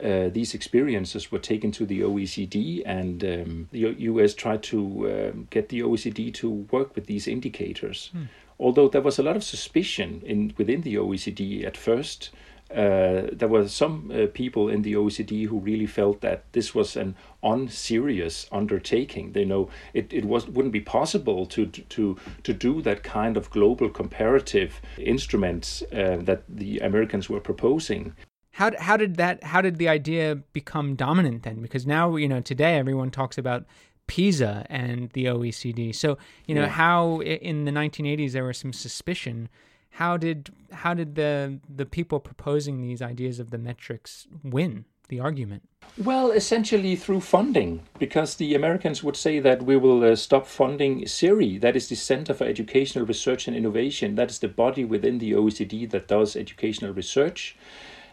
Uh, 0.00 0.28
these 0.28 0.54
experiences 0.54 1.32
were 1.32 1.40
taken 1.40 1.72
to 1.72 1.84
the 1.84 2.02
OECD, 2.02 2.82
and 2.86 3.24
um, 3.24 3.68
the 3.72 3.96
US 3.98 4.32
tried 4.32 4.62
to 4.62 4.78
um, 5.10 5.48
get 5.50 5.70
the 5.70 5.80
OECD 5.80 6.32
to 6.34 6.48
work 6.70 6.94
with 6.94 7.06
these 7.06 7.26
indicators. 7.26 8.12
Mm. 8.14 8.28
Although 8.60 8.88
there 8.88 9.02
was 9.02 9.18
a 9.18 9.24
lot 9.24 9.34
of 9.34 9.42
suspicion 9.42 10.22
in 10.24 10.54
within 10.56 10.82
the 10.82 10.94
OECD 10.94 11.64
at 11.64 11.76
first, 11.76 12.30
uh, 12.70 13.28
there 13.32 13.48
were 13.48 13.66
some 13.66 14.10
uh, 14.12 14.26
people 14.34 14.68
in 14.68 14.82
the 14.82 14.92
OECD 14.92 15.46
who 15.46 15.58
really 15.58 15.86
felt 15.86 16.20
that 16.20 16.44
this 16.52 16.74
was 16.74 16.96
an 16.96 17.16
unserious 17.42 18.46
undertaking. 18.52 19.32
They 19.32 19.44
know 19.44 19.70
it, 19.94 20.12
it 20.12 20.26
was 20.26 20.46
wouldn't 20.46 20.72
be 20.72 20.80
possible 20.80 21.46
to 21.46 21.66
to 21.66 22.16
to 22.42 22.52
do 22.52 22.82
that 22.82 23.02
kind 23.02 23.36
of 23.36 23.50
global 23.50 23.88
comparative 23.88 24.82
instruments 24.98 25.82
uh, 25.92 26.18
that 26.20 26.42
the 26.48 26.78
Americans 26.80 27.30
were 27.30 27.40
proposing. 27.40 28.14
How, 28.52 28.72
how 28.78 28.96
did 28.96 29.16
that 29.16 29.44
how 29.44 29.62
did 29.62 29.76
the 29.78 29.88
idea 29.88 30.34
become 30.52 30.94
dominant 30.94 31.44
then? 31.44 31.62
Because 31.62 31.86
now 31.86 32.16
you 32.16 32.28
know 32.28 32.40
today 32.40 32.76
everyone 32.76 33.10
talks 33.10 33.38
about 33.38 33.64
PISA 34.08 34.66
and 34.68 35.08
the 35.10 35.24
OECD. 35.26 35.94
So 35.94 36.18
you 36.46 36.54
know 36.54 36.62
yeah. 36.62 36.68
how 36.68 37.22
in 37.22 37.64
the 37.64 37.70
1980s 37.70 38.32
there 38.32 38.44
was 38.44 38.58
some 38.58 38.74
suspicion 38.74 39.48
how 39.90 40.16
did 40.16 40.50
how 40.72 40.94
did 40.94 41.14
the 41.14 41.60
the 41.68 41.86
people 41.86 42.20
proposing 42.20 42.80
these 42.80 43.02
ideas 43.02 43.40
of 43.40 43.50
the 43.50 43.58
metrics 43.58 44.26
win 44.42 44.84
the 45.08 45.20
argument? 45.20 45.62
Well, 45.96 46.30
essentially 46.30 46.94
through 46.96 47.22
funding, 47.22 47.80
because 47.98 48.36
the 48.36 48.54
Americans 48.54 49.02
would 49.02 49.16
say 49.16 49.40
that 49.40 49.62
we 49.62 49.76
will 49.76 50.04
uh, 50.04 50.14
stop 50.16 50.46
funding 50.46 51.02
CERI, 51.04 51.60
that 51.60 51.74
is 51.74 51.88
the 51.88 51.96
Center 51.96 52.34
for 52.34 52.44
Educational 52.44 53.04
Research 53.04 53.48
and 53.48 53.56
Innovation. 53.56 54.14
That 54.14 54.30
is 54.30 54.38
the 54.38 54.48
body 54.48 54.84
within 54.84 55.18
the 55.18 55.32
OECD 55.32 55.90
that 55.90 56.06
does 56.06 56.36
educational 56.36 56.92
research. 56.92 57.56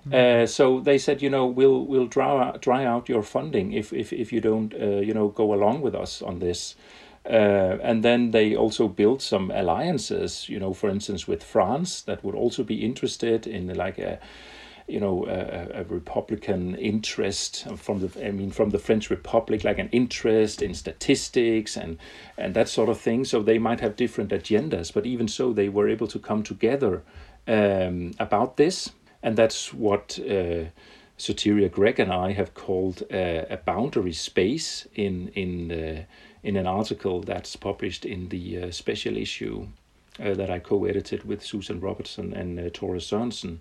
Mm-hmm. 0.08 0.44
Uh, 0.44 0.48
so 0.48 0.79
they 0.79 0.98
said, 0.98 1.22
you 1.22 1.29
know, 1.29 1.46
we'll 1.46 1.86
we'll 1.86 2.08
dry 2.08 2.48
out, 2.48 2.62
dry 2.62 2.86
out 2.86 3.10
your 3.10 3.24
funding 3.24 3.74
if 3.74 3.91
if 3.91 4.13
if 4.13 4.32
you 4.32 4.41
don't, 4.41 4.74
uh, 4.74 5.01
you 5.01 5.13
know, 5.13 5.29
go 5.29 5.53
along 5.53 5.82
with 5.82 5.96
us 5.96 6.22
on 6.22 6.39
this. 6.39 6.75
Uh, 7.25 7.79
and 7.82 8.03
then 8.03 8.32
they 8.32 8.55
also 8.55 8.88
built 8.88 9.22
some 9.22 9.50
alliances, 9.51 10.48
you 10.48 10.60
know, 10.60 10.74
for 10.74 10.89
instance, 10.89 11.27
with 11.27 11.44
France 11.44 12.01
that 12.01 12.24
would 12.24 12.36
also 12.36 12.63
be 12.63 12.86
interested 12.86 13.48
in 13.48 13.74
like 13.74 13.98
a, 13.98 14.20
you 14.88 15.00
know, 15.00 15.25
a, 15.25 15.82
a, 15.82 15.84
Republican 15.86 16.75
interest 16.75 17.65
from 17.77 18.01
the, 18.01 18.27
I 18.27 18.29
mean, 18.29 18.51
from 18.51 18.70
the 18.70 18.77
French 18.77 19.10
Republic, 19.10 19.63
like 19.63 19.79
an 19.79 19.89
interest 19.91 20.62
in 20.62 20.75
statistics 20.75 21.75
and 21.75 21.98
and 22.38 22.53
that 22.53 22.70
sort 22.70 22.89
of 22.89 23.00
thing. 23.00 23.25
So 23.25 23.41
they 23.41 23.58
might 23.58 23.79
have 23.79 23.96
different 23.96 24.29
agendas, 24.29 24.94
but 24.94 25.08
even 25.08 25.27
so, 25.27 25.51
they 25.51 25.70
were 25.70 25.89
able 25.89 26.08
to 26.08 26.20
come 26.20 26.44
together 26.44 27.01
um, 27.48 28.12
about 28.20 28.58
this, 28.58 28.91
and 29.24 29.36
that's 29.36 29.74
what. 29.74 30.20
Uh, 30.20 30.65
Sotiria 31.17 31.72
Grek 31.72 31.98
and 32.00 32.12
I 32.12 32.34
have 32.34 32.53
called 32.53 33.03
uh, 33.03 33.46
a 33.50 33.55
boundary 33.55 34.12
space 34.12 34.86
in 34.96 35.29
in 35.29 35.72
uh, 35.72 36.03
in 36.46 36.56
an 36.56 36.68
article 36.68 37.22
that's 37.22 37.56
published 37.56 38.06
in 38.06 38.30
the 38.30 38.62
uh, 38.62 38.72
special 38.72 39.18
issue 39.18 39.68
uh, 40.24 40.36
that 40.36 40.52
I 40.52 40.60
co-edited 40.60 41.25
with 41.25 41.44
Susan 41.44 41.80
Robertson 41.82 42.34
and 42.34 42.60
uh, 42.60 42.70
Tore 42.72 42.98
Sørensen. 42.98 43.58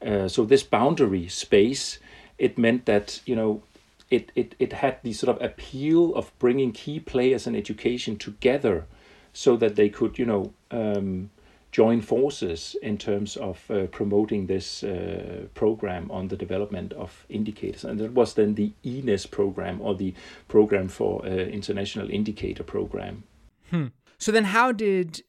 Uh, 0.00 0.28
so 0.28 0.44
this 0.44 0.62
boundary 0.62 1.26
space, 1.26 1.98
it 2.38 2.56
meant 2.56 2.86
that 2.86 3.20
you 3.26 3.34
know, 3.34 3.62
it 4.08 4.30
it 4.36 4.54
it 4.60 4.72
had 4.72 4.98
the 5.02 5.12
sort 5.12 5.36
of 5.36 5.42
appeal 5.42 6.14
of 6.14 6.32
bringing 6.38 6.70
key 6.70 7.00
players 7.00 7.46
in 7.46 7.56
education 7.56 8.16
together, 8.16 8.86
so 9.32 9.56
that 9.56 9.74
they 9.74 9.88
could 9.88 10.18
you 10.18 10.26
know. 10.26 10.52
Um, 10.70 11.30
join 11.72 12.02
forces 12.02 12.76
in 12.82 12.98
terms 12.98 13.36
of 13.36 13.68
uh, 13.70 13.86
promoting 13.86 14.46
this 14.46 14.84
uh, 14.84 15.46
program 15.54 16.10
on 16.10 16.28
the 16.28 16.36
development 16.36 16.92
of 16.92 17.26
indicators. 17.30 17.84
And 17.84 17.98
that 17.98 18.12
was 18.12 18.34
then 18.34 18.54
the 18.54 18.72
INES 18.84 19.26
program 19.26 19.80
or 19.80 19.94
the 19.94 20.14
program 20.48 20.88
for 20.88 21.24
uh, 21.24 21.28
International 21.28 22.10
Indicator 22.10 22.62
Program. 22.62 23.24
Hmm. 23.70 23.86
So 24.18 24.30
then, 24.30 24.44
how 24.44 24.70
did 24.70 25.22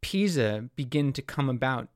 PISA 0.00 0.68
begin 0.74 1.12
to 1.12 1.22
come 1.22 1.48
about 1.48 1.88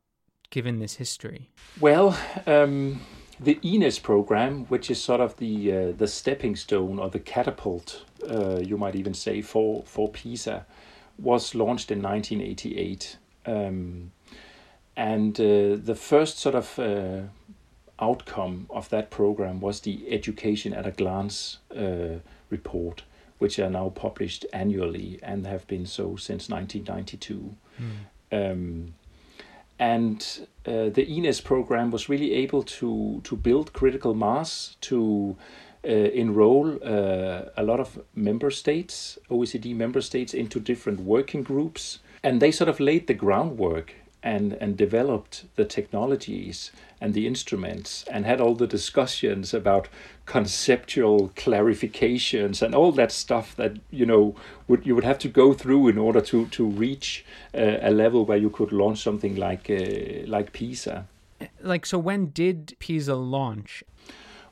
given 0.50 0.78
this 0.78 0.94
history? 0.94 1.50
Well, 1.80 2.16
um, 2.46 3.00
the 3.40 3.58
INES 3.62 3.98
program, 3.98 4.66
which 4.66 4.90
is 4.90 5.02
sort 5.02 5.20
of 5.20 5.36
the 5.38 5.72
uh, 5.72 5.92
the 5.96 6.06
stepping 6.06 6.54
stone 6.54 6.98
or 7.00 7.10
the 7.10 7.18
catapult, 7.18 8.04
uh, 8.28 8.60
you 8.60 8.78
might 8.78 8.94
even 8.94 9.14
say, 9.14 9.42
for 9.42 9.82
for 9.84 10.08
PISA, 10.08 10.64
was 11.18 11.54
launched 11.54 11.90
in 11.90 12.00
1988, 12.00 13.16
um, 13.46 14.12
and 14.96 15.38
uh, 15.40 15.76
the 15.76 15.96
first 15.96 16.38
sort 16.38 16.54
of 16.54 16.78
uh, 16.78 17.22
outcome 18.00 18.66
of 18.70 18.88
that 18.90 19.10
program 19.10 19.60
was 19.60 19.80
the 19.80 20.10
Education 20.10 20.72
at 20.72 20.86
a 20.86 20.90
Glance 20.90 21.58
uh, 21.76 22.18
report, 22.50 23.02
which 23.38 23.58
are 23.58 23.70
now 23.70 23.90
published 23.90 24.46
annually 24.52 25.18
and 25.22 25.46
have 25.46 25.66
been 25.66 25.86
so 25.86 26.16
since 26.16 26.48
1992. 26.48 27.54
Mm. 27.80 28.52
Um, 28.52 28.94
and 29.78 30.46
uh, 30.66 30.90
the 30.90 31.06
INES 31.08 31.40
program 31.40 31.90
was 31.90 32.08
really 32.08 32.34
able 32.34 32.62
to 32.62 33.22
to 33.24 33.34
build 33.36 33.72
critical 33.72 34.14
mass 34.14 34.76
to 34.82 35.36
uh, 35.82 35.88
enroll 35.88 36.78
uh, 36.84 37.44
a 37.56 37.62
lot 37.62 37.80
of 37.80 37.98
member 38.14 38.50
states, 38.50 39.18
OECD 39.30 39.74
member 39.74 40.02
states, 40.02 40.34
into 40.34 40.60
different 40.60 41.00
working 41.00 41.42
groups, 41.42 42.00
and 42.22 42.40
they 42.40 42.50
sort 42.50 42.68
of 42.68 42.80
laid 42.80 43.06
the 43.06 43.14
groundwork 43.14 43.94
and 44.22 44.52
and 44.54 44.76
developed 44.76 45.44
the 45.56 45.64
technologies 45.64 46.70
and 47.00 47.14
the 47.14 47.26
instruments 47.26 48.04
and 48.10 48.26
had 48.26 48.40
all 48.40 48.54
the 48.54 48.66
discussions 48.66 49.54
about 49.54 49.88
conceptual 50.26 51.30
clarifications 51.30 52.60
and 52.60 52.74
all 52.74 52.92
that 52.92 53.10
stuff 53.10 53.56
that 53.56 53.72
you 53.90 54.04
know 54.04 54.34
would 54.68 54.84
you 54.86 54.94
would 54.94 55.04
have 55.04 55.18
to 55.18 55.28
go 55.28 55.54
through 55.54 55.88
in 55.88 55.98
order 55.98 56.20
to 56.20 56.46
to 56.46 56.66
reach 56.66 57.24
uh, 57.54 57.78
a 57.80 57.90
level 57.90 58.24
where 58.24 58.38
you 58.38 58.50
could 58.50 58.72
launch 58.72 59.02
something 59.02 59.36
like 59.36 59.70
uh, 59.70 60.26
like 60.26 60.52
PISA. 60.52 61.06
Like 61.62 61.86
so, 61.86 61.98
when 61.98 62.26
did 62.26 62.76
PISA 62.78 63.14
launch? 63.14 63.82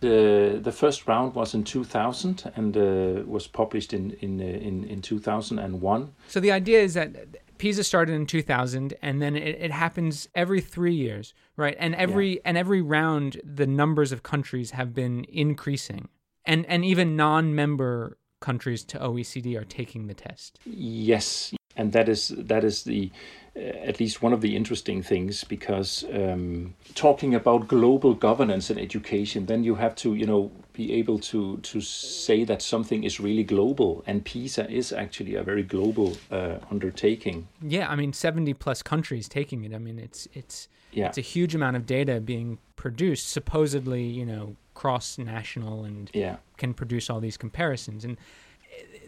The 0.00 0.58
the 0.62 0.72
first 0.72 1.06
round 1.06 1.34
was 1.34 1.54
in 1.54 1.64
2000 1.64 2.50
and 2.56 2.76
uh, 2.76 3.22
was 3.26 3.46
published 3.46 3.92
in 3.92 4.12
in 4.20 4.40
uh, 4.40 4.44
in 4.44 4.84
in 4.84 5.02
2001. 5.02 6.12
So 6.28 6.40
the 6.40 6.52
idea 6.52 6.80
is 6.80 6.94
that 6.94 7.10
PISA 7.58 7.84
started 7.84 8.14
in 8.14 8.26
2000 8.26 8.94
and 9.02 9.20
then 9.20 9.36
it, 9.36 9.56
it 9.60 9.70
happens 9.70 10.28
every 10.34 10.60
3 10.60 10.94
years, 10.94 11.34
right? 11.56 11.76
And 11.78 11.94
every 11.94 12.34
yeah. 12.34 12.40
and 12.44 12.56
every 12.56 12.80
round 12.80 13.40
the 13.44 13.66
numbers 13.66 14.12
of 14.12 14.22
countries 14.22 14.72
have 14.72 14.94
been 14.94 15.24
increasing. 15.28 16.08
And 16.44 16.64
and 16.66 16.84
even 16.84 17.16
non-member 17.16 18.16
countries 18.40 18.84
to 18.84 18.98
OECD 18.98 19.60
are 19.60 19.64
taking 19.64 20.06
the 20.06 20.14
test. 20.14 20.58
Yes, 20.64 21.52
and 21.76 21.92
that 21.92 22.08
is 22.08 22.28
that 22.36 22.64
is 22.64 22.84
the 22.84 23.10
at 23.58 23.98
least 23.98 24.22
one 24.22 24.32
of 24.32 24.40
the 24.40 24.54
interesting 24.56 25.02
things 25.02 25.44
because 25.44 26.04
um, 26.12 26.74
talking 26.94 27.34
about 27.34 27.68
global 27.68 28.14
governance 28.14 28.70
and 28.70 28.78
education, 28.78 29.46
then 29.46 29.64
you 29.64 29.74
have 29.74 29.94
to 29.96 30.14
you 30.14 30.26
know 30.26 30.50
be 30.72 30.92
able 30.92 31.18
to 31.18 31.58
to 31.58 31.80
say 31.80 32.44
that 32.44 32.62
something 32.62 33.04
is 33.04 33.18
really 33.18 33.44
global, 33.44 34.04
and 34.06 34.24
PISA 34.24 34.70
is 34.70 34.92
actually 34.92 35.34
a 35.34 35.42
very 35.42 35.62
global 35.62 36.16
uh, 36.30 36.58
undertaking. 36.70 37.48
Yeah, 37.60 37.88
I 37.90 37.96
mean, 37.96 38.12
seventy 38.12 38.54
plus 38.54 38.82
countries 38.82 39.28
taking 39.28 39.64
it. 39.64 39.74
I 39.74 39.78
mean, 39.78 39.98
it's 39.98 40.28
it's 40.32 40.68
yeah. 40.92 41.08
it's 41.08 41.18
a 41.18 41.22
huge 41.22 41.54
amount 41.54 41.76
of 41.76 41.86
data 41.86 42.20
being 42.20 42.58
produced, 42.76 43.28
supposedly 43.28 44.04
you 44.04 44.24
know 44.24 44.56
cross 44.74 45.18
national 45.18 45.84
and 45.84 46.08
yeah. 46.14 46.36
can 46.56 46.72
produce 46.72 47.10
all 47.10 47.18
these 47.18 47.36
comparisons 47.36 48.04
and 48.04 48.16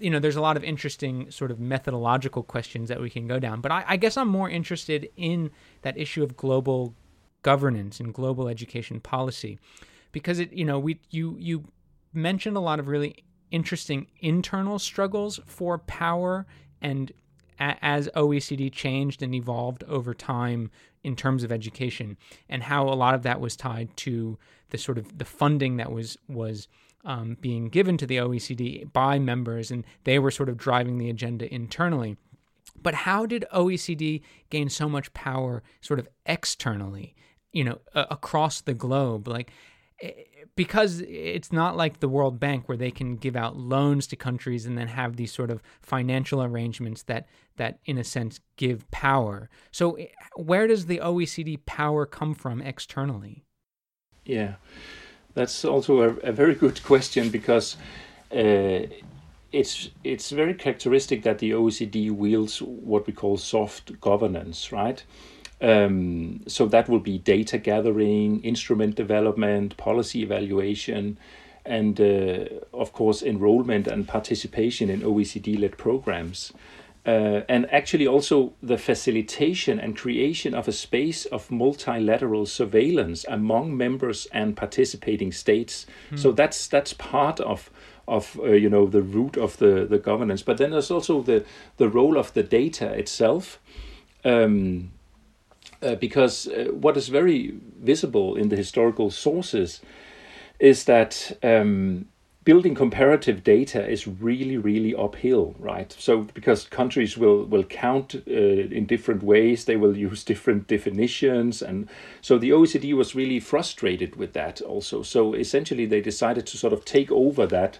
you 0.01 0.11
know, 0.11 0.19
there's 0.19 0.37
a 0.37 0.41
lot 0.41 0.57
of 0.57 0.65
interesting 0.65 1.31
sort 1.31 1.51
of 1.51 1.61
methodological 1.61 2.43
questions 2.43 2.89
that 2.89 3.01
we 3.01 3.11
can 3.11 3.27
go 3.27 3.39
down. 3.39 3.61
But 3.61 3.71
I, 3.71 3.85
I, 3.87 3.97
guess 3.97 4.17
I'm 4.17 4.29
more 4.29 4.49
interested 4.49 5.11
in 5.17 5.51
that 5.83 5.99
issue 5.99 6.23
of 6.23 6.37
global 6.37 6.95
governance 7.43 8.01
and 8.01 8.15
global 8.15 8.49
education 8.49 9.01
policy, 9.01 9.59
because 10.13 10.39
it, 10.39 10.53
you 10.53 10.65
know, 10.65 10.79
we 10.79 11.01
you 11.11 11.37
you 11.39 11.65
mentioned 12.13 12.57
a 12.57 12.61
lot 12.61 12.81
of 12.81 12.89
really 12.89 13.25
interesting 13.51 14.07
internal 14.21 14.79
struggles 14.79 15.41
for 15.47 15.79
power 15.79 16.47
and 16.81 17.13
as 17.59 18.09
OECD 18.17 18.73
changed 18.73 19.23
and 19.23 19.35
evolved 19.35 19.85
over 19.85 20.15
time 20.15 20.71
in 21.05 21.15
terms 21.15 21.45
of 21.45 21.53
education, 21.53 22.17
and 22.49 22.63
how 22.63 22.89
a 22.89 22.95
lot 22.95 23.15
of 23.15 23.23
that 23.23 23.41
was 23.41 23.55
tied 23.55 23.95
to 23.99 24.39
the 24.71 24.79
sort 24.79 24.97
of 24.97 25.19
the 25.19 25.25
funding 25.25 25.77
that 25.77 25.93
was 25.93 26.17
was 26.29 26.69
um, 27.05 27.37
being 27.41 27.69
given 27.69 27.97
to 27.99 28.07
the 28.07 28.17
OECD 28.17 28.93
by 28.93 29.19
members, 29.19 29.71
and 29.71 29.85
they 30.05 30.19
were 30.19 30.31
sort 30.31 30.49
of 30.49 30.57
driving 30.57 30.99
the 30.99 31.11
agenda 31.11 31.53
internally. 31.53 32.17
But 32.83 32.95
how 32.95 33.27
did 33.27 33.45
OECD 33.53 34.23
gain 34.49 34.69
so 34.69 34.89
much 34.89 35.13
power 35.13 35.63
sort 35.81 35.99
of 35.99 36.09
externally, 36.27 37.15
you 37.53 37.65
know, 37.65 37.79
across 37.95 38.61
the 38.61 38.75
globe? 38.75 39.29
Like, 39.29 39.51
eh, 40.01 40.13
because 40.57 41.01
it's 41.01 41.53
not 41.53 41.77
like 41.77 42.01
the 42.01 42.09
World 42.09 42.41
Bank 42.41 42.69
where 42.69 42.77
they 42.77 42.91
can 42.91 43.17
give 43.17 43.37
out 43.37 43.57
loans 43.57 44.07
to 44.09 44.17
countries 44.17 44.67
and 44.67 44.77
then 44.77 44.89
have 44.89 45.17
these 45.17 45.33
sort 45.33 45.51
of 45.51 45.63
financial 45.81 46.43
arrangements 46.43 47.03
that 47.05 47.27
that 47.57 47.79
in 47.85 47.99
a 47.99 48.05
sense 48.05 48.41
give 48.57 48.91
power. 48.91 49.49
So 49.71 49.95
eh, 49.95 50.07
where 50.37 50.67
does 50.67 50.87
the 50.87 50.99
OECD 50.99 51.65
power 51.67 52.07
come 52.07 52.35
from 52.35 52.61
externally? 52.61 53.45
Yeah. 54.25 54.57
That's 55.35 55.65
also 55.65 56.01
a, 56.01 56.09
a 56.29 56.33
very 56.33 56.55
good 56.55 56.83
question 56.91 57.31
because 57.31 57.77
uh, 58.33 58.87
it's 59.53 59.91
it's 60.05 60.31
very 60.31 60.55
characteristic 60.55 61.23
that 61.25 61.39
the 61.39 61.51
OECD 61.53 62.11
wields 62.11 62.63
what 62.63 63.07
we 63.07 63.13
call 63.13 63.37
soft 63.37 64.01
governance, 64.01 64.73
right? 64.73 65.03
Um, 65.61 66.41
so 66.47 66.67
that 66.67 66.89
will 66.89 67.01
be 67.01 67.19
data 67.19 67.59
gathering, 67.59 68.43
instrument 68.43 68.95
development, 68.95 69.77
policy 69.77 70.23
evaluation, 70.23 71.19
and 71.67 72.01
uh, 72.01 72.45
of 72.73 72.93
course 72.93 73.23
enrollment 73.23 73.87
and 73.87 74.09
participation 74.09 74.89
in 74.89 75.03
OECD-led 75.03 75.77
programs. 75.77 76.53
Uh, 77.07 77.41
and 77.49 77.67
actually 77.73 78.07
also 78.07 78.53
the 78.63 78.77
facilitation 78.77 79.81
and 79.81 79.97
creation 79.97 80.55
of 80.55 80.69
a 80.69 80.73
space 80.73 81.25
of 81.27 81.51
multilateral 81.51 82.45
surveillance 82.45 83.25
among 83.27 83.75
members 83.75 84.27
and 84.33 84.55
participating 84.55 85.33
states. 85.33 85.87
Hmm. 86.11 86.17
So 86.17 86.33
that's 86.33 86.69
that's 86.69 86.93
part 86.93 87.41
of 87.41 87.71
of 88.07 88.39
uh, 88.41 88.49
you 88.53 88.69
know 88.69 88.87
the 88.87 89.01
root 89.01 89.39
of 89.39 89.57
the 89.57 89.87
the 89.89 89.99
governance. 89.99 90.43
But 90.43 90.59
then 90.59 90.73
there's 90.73 90.91
also 90.91 91.23
the 91.23 91.45
the 91.79 91.89
role 91.89 92.19
of 92.19 92.35
the 92.35 92.43
data 92.43 92.93
itself. 92.93 93.59
Um, 94.23 94.91
uh, 95.83 95.95
because 95.95 96.47
uh, 96.49 96.67
what 96.73 96.97
is 96.97 97.09
very 97.09 97.55
visible 97.81 98.37
in 98.37 98.51
the 98.51 98.57
historical 98.57 99.11
sources 99.11 99.81
is 100.59 100.85
that 100.85 101.39
um, 101.43 102.07
building 102.43 102.75
comparative 102.75 103.45
data 103.45 103.87
is 103.87 104.07
really 104.07 104.57
really 104.57 104.95
uphill 104.95 105.55
right? 105.59 105.95
So 105.99 106.23
because 106.23 106.65
countries 106.65 107.19
will 107.19 107.45
will 107.45 107.65
count 107.65 108.15
uh, 108.15 108.31
in 108.31 108.87
different 108.87 109.23
ways 109.23 109.67
they 109.67 109.77
will 109.77 109.97
use 109.97 110.25
different 110.25 110.67
definitions 110.67 111.61
and 111.61 111.89
so 112.23 112.39
the 112.39 112.51
OECD 112.51 112.95
was 112.95 113.15
really 113.15 113.41
frustrated 113.41 114.17
with 114.17 114.33
that 114.33 114.61
also. 114.63 115.03
So 115.03 115.35
essentially 115.35 115.87
they 115.87 116.01
decided 116.01 116.47
to 116.47 116.57
sort 116.57 116.73
of 116.73 116.85
take 116.85 117.13
over 117.13 117.47
that 117.47 117.79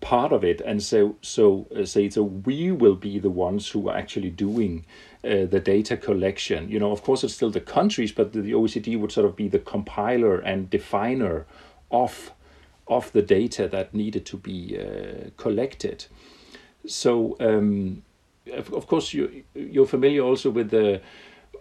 part 0.00 0.32
of 0.32 0.44
it 0.44 0.60
and 0.60 0.82
so 0.82 1.16
so 1.22 1.66
uh, 1.74 1.86
say 1.86 2.10
so 2.10 2.22
we 2.22 2.70
will 2.70 2.96
be 2.96 3.18
the 3.18 3.30
ones 3.30 3.70
who 3.70 3.88
are 3.88 3.96
actually 3.96 4.28
doing 4.28 4.84
uh, 5.24 5.46
the 5.46 5.60
data 5.60 5.96
collection. 5.96 6.68
You 6.68 6.78
know 6.78 6.92
of 6.92 7.02
course 7.02 7.24
it's 7.24 7.34
still 7.34 7.50
the 7.50 7.60
countries 7.60 8.12
but 8.12 8.34
the, 8.34 8.42
the 8.42 8.52
OECD 8.52 9.00
would 9.00 9.12
sort 9.12 9.24
of 9.24 9.34
be 9.34 9.48
the 9.48 9.60
compiler 9.60 10.38
and 10.40 10.68
definer 10.68 11.46
of 11.90 12.33
of 12.86 13.12
the 13.12 13.22
data 13.22 13.68
that 13.68 13.94
needed 13.94 14.26
to 14.26 14.36
be 14.36 14.78
uh, 14.78 15.30
collected. 15.36 16.06
So, 16.86 17.36
um, 17.40 18.02
of, 18.52 18.72
of, 18.74 18.86
course, 18.86 19.14
you 19.14 19.44
you're 19.54 19.86
familiar 19.86 20.22
also 20.22 20.50
with 20.50 20.70
the 20.70 21.00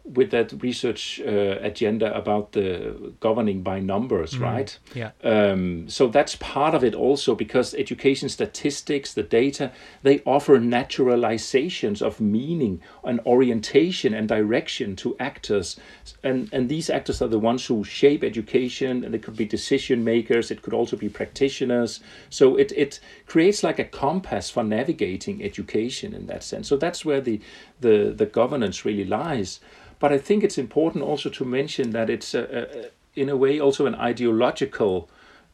with 0.05 0.31
that 0.31 0.51
research 0.61 1.21
uh, 1.25 1.57
agenda 1.61 2.13
about 2.13 2.51
the 2.51 3.13
governing 3.21 3.63
by 3.63 3.79
numbers, 3.79 4.33
mm, 4.33 4.41
right? 4.41 4.77
Yeah. 4.93 5.11
Um, 5.23 5.87
so 5.87 6.07
that's 6.07 6.35
part 6.35 6.75
of 6.75 6.83
it 6.83 6.93
also 6.93 7.35
because 7.35 7.73
education 7.73 8.27
statistics, 8.27 9.13
the 9.13 9.23
data, 9.23 9.71
they 10.01 10.21
offer 10.25 10.59
naturalizations 10.59 12.01
of 12.01 12.19
meaning 12.19 12.81
and 13.05 13.21
orientation 13.25 14.13
and 14.13 14.27
direction 14.27 14.97
to 14.97 15.15
actors, 15.21 15.79
and 16.21 16.49
and 16.51 16.67
these 16.67 16.89
actors 16.89 17.21
are 17.21 17.29
the 17.29 17.39
ones 17.39 17.65
who 17.65 17.85
shape 17.85 18.25
education, 18.25 19.05
and 19.05 19.13
they 19.13 19.19
could 19.19 19.37
be 19.37 19.45
decision 19.45 20.03
makers. 20.03 20.51
It 20.51 20.61
could 20.61 20.73
also 20.73 20.97
be 20.97 21.07
practitioners. 21.07 22.01
So 22.29 22.57
it 22.57 22.73
it 22.73 22.99
creates 23.25 23.63
like 23.63 23.79
a 23.79 23.85
compass 23.85 24.49
for 24.49 24.63
navigating 24.63 25.41
education 25.41 26.13
in 26.13 26.27
that 26.27 26.43
sense. 26.43 26.67
So 26.67 26.75
that's 26.75 27.05
where 27.05 27.21
the 27.21 27.39
the 27.79 28.13
the 28.15 28.25
governance 28.25 28.83
really 28.83 29.05
lies. 29.05 29.61
But 30.03 30.11
I 30.11 30.17
think 30.17 30.43
it's 30.43 30.57
important 30.57 31.01
also 31.01 31.29
to 31.29 31.45
mention 31.45 31.91
that 31.91 32.09
it's 32.09 32.33
a, 32.33 32.43
a, 32.43 32.89
in 33.15 33.29
a 33.29 33.37
way 33.37 33.61
also 33.61 33.85
an 33.85 33.95
ideological 33.95 35.09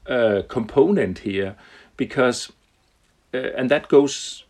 uh, 0.07 0.41
component 0.47 1.19
here, 1.19 1.55
because 1.97 2.51
uh, 3.31 3.51
and 3.55 3.69
that 3.69 3.89
goes 3.89 4.45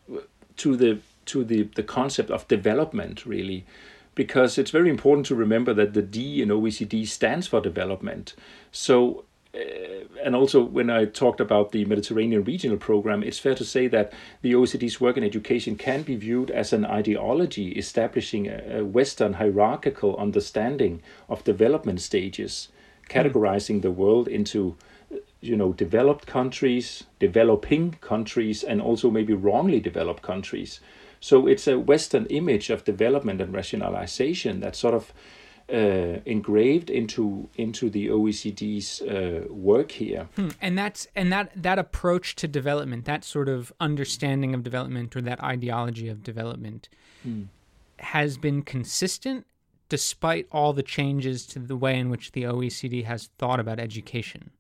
to 0.56 0.78
the 0.78 1.00
to 1.26 1.44
the 1.44 1.64
the 1.76 1.84
concept 1.84 2.32
of 2.32 2.48
development 2.48 3.26
really 3.26 3.66
because 4.16 4.58
it's 4.58 4.72
very 4.72 4.90
important 4.90 5.26
to 5.26 5.36
remember 5.36 5.74
that 5.74 5.94
the 5.94 6.02
D 6.02 6.42
in 6.42 6.48
OECD 6.48 7.06
stands 7.06 7.48
for 7.48 7.60
development. 7.60 8.36
So, 8.72 9.26
Uh, 9.54 9.60
and 10.24 10.36
also 10.36 10.64
when 10.64 10.90
I 10.90 11.06
talked 11.06 11.40
about 11.40 11.72
the 11.72 11.86
Mediterranean 11.86 12.44
Regional 12.44 12.78
Program, 12.78 13.24
it's 13.24 13.40
fair 13.40 13.56
to 13.56 13.66
say 13.66 13.88
that 13.88 14.14
the 14.42 14.54
OECD's 14.54 15.02
work 15.02 15.18
in 15.18 15.24
education 15.24 15.76
can 15.76 16.04
be 16.04 16.16
viewed 16.16 16.52
as 16.52 16.72
an 16.72 16.86
ideology 16.86 17.72
establishing 17.72 18.48
a, 18.48 18.80
a 18.80 18.86
Western 18.86 19.34
hierarchical 19.34 20.16
understanding 20.18 21.02
of 21.28 21.44
development 21.44 22.02
stages, 22.02 22.70
categorizing 23.10 23.82
the 23.82 23.92
world 23.92 24.28
into 24.28 24.76
you 25.42 25.56
know 25.56 25.74
developed 25.74 26.28
countries 26.28 27.06
developing 27.18 27.92
countries 28.02 28.64
and 28.64 28.82
also 28.82 29.10
maybe 29.10 29.34
wrongly 29.34 29.80
developed 29.80 30.22
countries. 30.22 30.80
So 31.20 31.48
it's 31.48 31.68
a 31.68 31.80
Western 31.80 32.26
image 32.28 32.70
of 32.70 32.86
development 32.86 33.42
and 33.42 33.54
rationalization 33.54 34.62
that 34.62 34.76
sort 34.76 34.94
of 34.94 35.12
uh, 35.72 36.20
engraved 36.26 36.90
into 36.90 37.50
into 37.56 37.90
the 37.90 38.08
OECD's 38.08 39.02
uh, 39.02 39.46
work 39.50 39.92
here. 39.92 40.28
Hmm. 40.36 40.50
And 40.62 40.78
that's 40.78 41.08
and 41.16 41.32
that 41.32 41.52
that 41.56 41.80
approach 41.80 42.36
to 42.38 42.48
development, 42.48 43.06
that 43.06 43.24
sort 43.24 43.50
of 43.50 43.72
understanding 43.80 44.54
of 44.54 44.64
development 44.64 45.16
or 45.16 45.22
that 45.22 45.44
ideology 45.44 46.10
of 46.10 46.24
development, 46.24 46.90
hmm. 47.24 47.44
has 48.00 48.38
been 48.38 48.62
consistent 48.62 49.46
despite 49.90 50.48
all 50.52 50.72
the 50.72 50.84
changes 50.84 51.46
to 51.48 51.60
the 51.60 51.76
way 51.76 51.98
in 51.98 52.10
which 52.10 52.32
the 52.32 52.44
OECD 52.44 53.06
has 53.06 53.30
thought 53.38 53.60
about 53.60 53.80
education. 53.80 54.52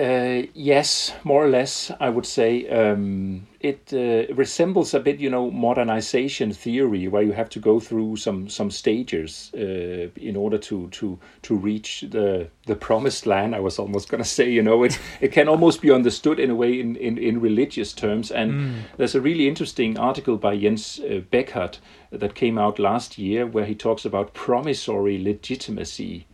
Uh, 0.00 0.44
yes, 0.54 1.12
more 1.22 1.44
or 1.44 1.50
less, 1.50 1.90
I 2.00 2.08
would 2.08 2.24
say. 2.24 2.66
Um, 2.70 3.46
it 3.60 3.92
uh, 3.92 4.32
resembles 4.34 4.94
a 4.94 5.00
bit, 5.00 5.20
you 5.20 5.28
know, 5.28 5.50
modernization 5.50 6.54
theory, 6.54 7.08
where 7.08 7.22
you 7.22 7.32
have 7.32 7.50
to 7.50 7.60
go 7.60 7.78
through 7.78 8.16
some 8.16 8.48
some 8.48 8.70
stages 8.70 9.50
uh, 9.54 10.08
in 10.16 10.34
order 10.34 10.56
to 10.56 10.88
to 10.88 11.18
to 11.42 11.54
reach 11.54 12.06
the 12.10 12.48
the 12.66 12.74
promised 12.74 13.26
land. 13.26 13.54
I 13.54 13.60
was 13.60 13.78
almost 13.78 14.08
going 14.08 14.22
to 14.22 14.28
say, 14.28 14.50
you 14.50 14.62
know, 14.62 14.82
it 14.82 14.98
it 15.20 15.30
can 15.30 15.46
almost 15.46 15.82
be 15.82 15.90
understood 15.90 16.40
in 16.40 16.48
a 16.48 16.54
way 16.54 16.80
in 16.80 16.96
in, 16.96 17.18
in 17.18 17.42
religious 17.42 17.92
terms. 17.92 18.30
And 18.30 18.52
mm. 18.52 18.74
there's 18.96 19.14
a 19.14 19.20
really 19.20 19.46
interesting 19.46 19.98
article 19.98 20.38
by 20.38 20.56
Jens 20.56 21.00
uh, 21.00 21.20
Beckert 21.30 21.80
that 22.10 22.34
came 22.34 22.56
out 22.56 22.78
last 22.78 23.18
year, 23.18 23.46
where 23.46 23.66
he 23.66 23.74
talks 23.74 24.06
about 24.06 24.32
promissory 24.32 25.22
legitimacy, 25.22 26.26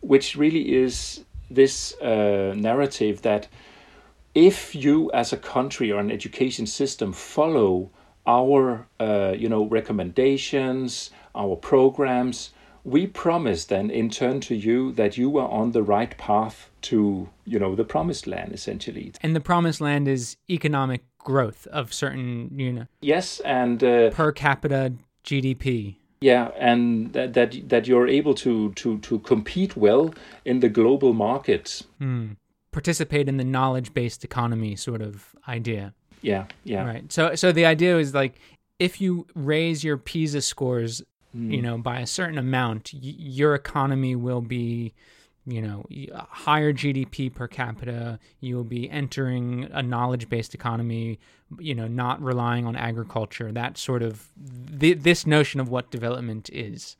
which 0.00 0.36
really 0.36 0.74
is 0.74 1.24
this 1.54 1.94
uh, 2.00 2.54
narrative 2.56 3.22
that 3.22 3.48
if 4.34 4.74
you 4.74 5.10
as 5.12 5.32
a 5.32 5.36
country 5.36 5.92
or 5.92 6.00
an 6.00 6.10
education 6.10 6.66
system 6.66 7.12
follow 7.12 7.90
our 8.26 8.86
uh, 9.00 9.34
you 9.36 9.48
know 9.48 9.64
recommendations 9.66 11.10
our 11.34 11.56
programs 11.56 12.50
we 12.84 13.06
promise 13.06 13.64
then 13.64 13.90
in 13.90 14.10
turn 14.10 14.40
to 14.40 14.54
you 14.54 14.92
that 14.92 15.16
you 15.16 15.38
are 15.38 15.48
on 15.48 15.72
the 15.72 15.82
right 15.82 16.16
path 16.18 16.70
to 16.82 17.28
you 17.46 17.58
know 17.58 17.74
the 17.74 17.84
promised 17.84 18.26
land 18.26 18.52
essentially. 18.52 19.12
And 19.22 19.34
the 19.34 19.40
promised 19.40 19.80
land 19.80 20.06
is 20.06 20.36
economic 20.50 21.02
growth 21.18 21.66
of 21.68 21.92
certain 21.92 22.50
you 22.58 22.72
know 22.72 22.86
yes 23.00 23.40
and 23.40 23.82
uh, 23.82 24.10
per 24.10 24.30
capita 24.32 24.92
gdp 25.24 25.96
yeah, 26.24 26.52
and 26.58 27.12
that, 27.12 27.34
that 27.34 27.68
that 27.68 27.86
you're 27.86 28.08
able 28.08 28.34
to 28.36 28.72
to 28.72 28.98
to 29.00 29.18
compete 29.18 29.76
well 29.76 30.14
in 30.46 30.60
the 30.60 30.70
global 30.70 31.12
markets. 31.12 31.84
Mm. 32.00 32.36
Participate 32.72 33.28
in 33.28 33.36
the 33.36 33.44
knowledge-based 33.44 34.24
economy 34.24 34.74
sort 34.74 35.02
of 35.02 35.36
idea. 35.46 35.92
Yeah, 36.22 36.46
yeah. 36.64 36.86
Right. 36.86 37.12
So 37.12 37.34
so 37.34 37.52
the 37.52 37.66
idea 37.66 37.98
is 37.98 38.14
like 38.14 38.40
if 38.78 39.02
you 39.02 39.26
raise 39.34 39.84
your 39.84 39.98
PISA 39.98 40.40
scores, 40.40 41.02
mm. 41.36 41.54
you 41.54 41.60
know, 41.60 41.76
by 41.76 42.00
a 42.00 42.06
certain 42.06 42.38
amount, 42.38 42.92
y- 42.94 43.00
your 43.02 43.54
economy 43.54 44.16
will 44.16 44.40
be 44.40 44.94
you 45.46 45.60
know 45.60 45.84
uh, 46.14 46.22
higher 46.28 46.72
gdp 46.72 47.32
per 47.34 47.46
capita 47.46 48.18
you 48.40 48.56
will 48.56 48.64
be 48.64 48.88
entering 48.90 49.68
a 49.72 49.82
knowledge 49.82 50.28
based 50.28 50.54
economy 50.54 51.18
you 51.58 51.74
know 51.74 51.86
not 51.86 52.20
relying 52.22 52.66
on 52.66 52.76
agriculture 52.76 53.52
that 53.52 53.76
sort 53.76 54.02
of 54.02 54.28
th- 54.78 54.98
this 55.00 55.26
notion 55.26 55.60
of 55.60 55.68
what 55.68 55.90
development 55.90 56.48
is 56.52 56.96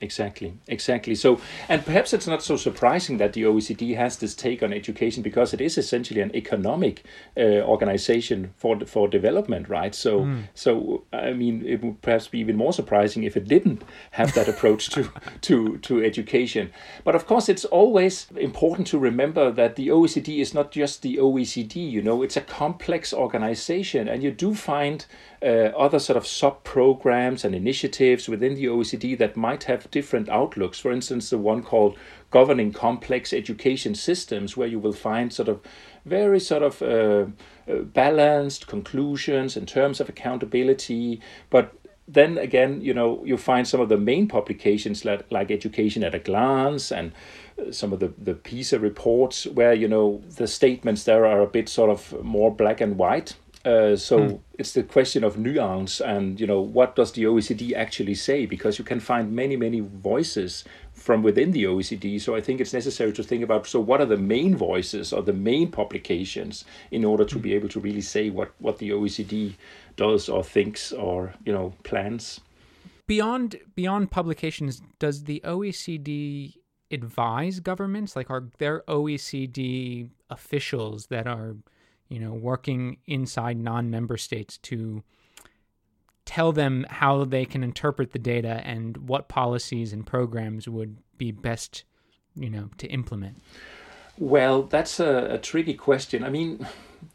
Exactly, 0.00 0.54
exactly. 0.68 1.16
So, 1.16 1.40
and 1.68 1.84
perhaps 1.84 2.12
it's 2.12 2.28
not 2.28 2.40
so 2.40 2.56
surprising 2.56 3.18
that 3.18 3.32
the 3.32 3.42
OECD 3.42 3.96
has 3.96 4.16
this 4.16 4.32
take 4.32 4.62
on 4.62 4.72
education 4.72 5.24
because 5.24 5.52
it 5.52 5.60
is 5.60 5.76
essentially 5.76 6.20
an 6.20 6.34
economic 6.36 7.02
uh, 7.36 7.62
organization 7.62 8.52
for 8.56 8.78
for 8.86 9.08
development, 9.08 9.68
right? 9.68 9.92
So, 9.92 10.20
mm. 10.20 10.44
so 10.54 11.02
I 11.12 11.32
mean, 11.32 11.66
it 11.66 11.82
would 11.82 12.00
perhaps 12.00 12.28
be 12.28 12.38
even 12.38 12.56
more 12.56 12.72
surprising 12.72 13.24
if 13.24 13.36
it 13.36 13.48
didn't 13.48 13.82
have 14.12 14.32
that 14.34 14.46
approach 14.46 14.88
to 14.90 15.10
to 15.40 15.78
to 15.78 16.04
education. 16.04 16.70
But 17.02 17.16
of 17.16 17.26
course, 17.26 17.48
it's 17.48 17.64
always 17.64 18.28
important 18.36 18.86
to 18.88 18.98
remember 18.98 19.50
that 19.50 19.74
the 19.74 19.88
OECD 19.88 20.38
is 20.38 20.54
not 20.54 20.70
just 20.70 21.02
the 21.02 21.16
OECD. 21.16 21.74
You 21.90 22.02
know, 22.02 22.22
it's 22.22 22.36
a 22.36 22.42
complex 22.42 23.12
organization, 23.12 24.06
and 24.06 24.22
you 24.22 24.30
do 24.30 24.54
find 24.54 25.04
uh, 25.42 25.70
other 25.76 25.98
sort 25.98 26.16
of 26.16 26.26
sub 26.26 26.62
programs 26.62 27.44
and 27.44 27.54
initiatives 27.54 28.28
within 28.28 28.54
the 28.54 28.66
OECD 28.66 29.18
that 29.18 29.36
might 29.36 29.64
have 29.64 29.87
different 29.90 30.28
outlooks. 30.28 30.78
For 30.78 30.92
instance, 30.92 31.30
the 31.30 31.38
one 31.38 31.62
called 31.62 31.96
Governing 32.30 32.72
Complex 32.72 33.32
Education 33.32 33.94
Systems, 33.94 34.56
where 34.56 34.68
you 34.68 34.78
will 34.78 34.92
find 34.92 35.32
sort 35.32 35.48
of 35.48 35.60
very 36.04 36.40
sort 36.40 36.62
of 36.62 36.82
uh, 36.82 37.26
uh, 37.70 37.82
balanced 37.82 38.66
conclusions 38.66 39.56
in 39.56 39.66
terms 39.66 40.00
of 40.00 40.08
accountability, 40.08 41.20
but 41.50 41.74
then 42.08 42.38
again, 42.38 42.80
you 42.80 42.94
know, 42.94 43.22
you 43.24 43.36
find 43.36 43.68
some 43.68 43.82
of 43.82 43.90
the 43.90 43.98
main 43.98 44.26
publications 44.26 45.04
like, 45.04 45.30
like 45.30 45.50
Education 45.50 46.02
at 46.02 46.14
a 46.14 46.18
Glance 46.18 46.90
and 46.90 47.12
uh, 47.58 47.70
some 47.70 47.92
of 47.92 48.00
the, 48.00 48.14
the 48.16 48.34
PISA 48.34 48.80
reports 48.80 49.46
where, 49.46 49.74
you 49.74 49.86
know, 49.86 50.22
the 50.36 50.46
statements 50.46 51.04
there 51.04 51.26
are 51.26 51.42
a 51.42 51.46
bit 51.46 51.68
sort 51.68 51.90
of 51.90 52.24
more 52.24 52.50
black 52.50 52.80
and 52.80 52.96
white 52.96 53.34
uh, 53.64 53.96
so 53.96 54.18
mm. 54.18 54.40
it's 54.58 54.72
the 54.72 54.82
question 54.82 55.24
of 55.24 55.36
nuance 55.36 56.00
and 56.00 56.40
you 56.40 56.46
know 56.46 56.60
what 56.60 56.94
does 56.94 57.12
the 57.12 57.24
OECD 57.24 57.74
actually 57.74 58.14
say 58.14 58.46
because 58.46 58.78
you 58.78 58.84
can 58.84 59.00
find 59.00 59.32
many 59.32 59.56
many 59.56 59.80
voices 59.80 60.64
from 60.92 61.22
within 61.22 61.52
the 61.52 61.64
OECD. 61.64 62.20
So 62.20 62.34
I 62.34 62.40
think 62.40 62.60
it's 62.60 62.72
necessary 62.72 63.12
to 63.12 63.22
think 63.22 63.42
about 63.42 63.66
so 63.66 63.80
what 63.80 64.00
are 64.00 64.06
the 64.06 64.16
main 64.16 64.56
voices 64.56 65.12
or 65.12 65.22
the 65.22 65.32
main 65.32 65.70
publications 65.70 66.64
in 66.90 67.04
order 67.04 67.24
to 67.24 67.36
mm. 67.36 67.42
be 67.42 67.54
able 67.54 67.68
to 67.70 67.80
really 67.80 68.00
say 68.00 68.30
what 68.30 68.52
what 68.58 68.78
the 68.78 68.90
OECD 68.90 69.54
does 69.96 70.28
or 70.28 70.44
thinks 70.44 70.92
or 70.92 71.34
you 71.44 71.52
know 71.52 71.74
plans. 71.82 72.40
Beyond 73.06 73.56
beyond 73.74 74.10
publications, 74.10 74.82
does 74.98 75.24
the 75.24 75.40
OECD 75.44 76.54
advise 76.90 77.58
governments? 77.60 78.14
Like 78.14 78.30
are 78.30 78.44
there 78.58 78.82
OECD 78.86 80.08
officials 80.30 81.06
that 81.06 81.26
are 81.26 81.56
you 82.08 82.18
know, 82.18 82.32
working 82.32 82.98
inside 83.06 83.58
non-member 83.58 84.16
states 84.16 84.58
to 84.58 85.02
tell 86.24 86.52
them 86.52 86.86
how 86.90 87.24
they 87.24 87.44
can 87.44 87.64
interpret 87.64 88.12
the 88.12 88.18
data 88.18 88.60
and 88.64 89.08
what 89.08 89.28
policies 89.28 89.92
and 89.94 90.06
programs 90.06 90.68
would 90.68 90.98
be 91.16 91.32
best, 91.32 91.84
you 92.34 92.50
know, 92.50 92.68
to 92.76 92.86
implement? 92.88 93.40
Well, 94.18 94.64
that's 94.64 95.00
a, 95.00 95.34
a 95.34 95.38
tricky 95.38 95.74
question. 95.74 96.24
I 96.24 96.28
mean, 96.28 96.66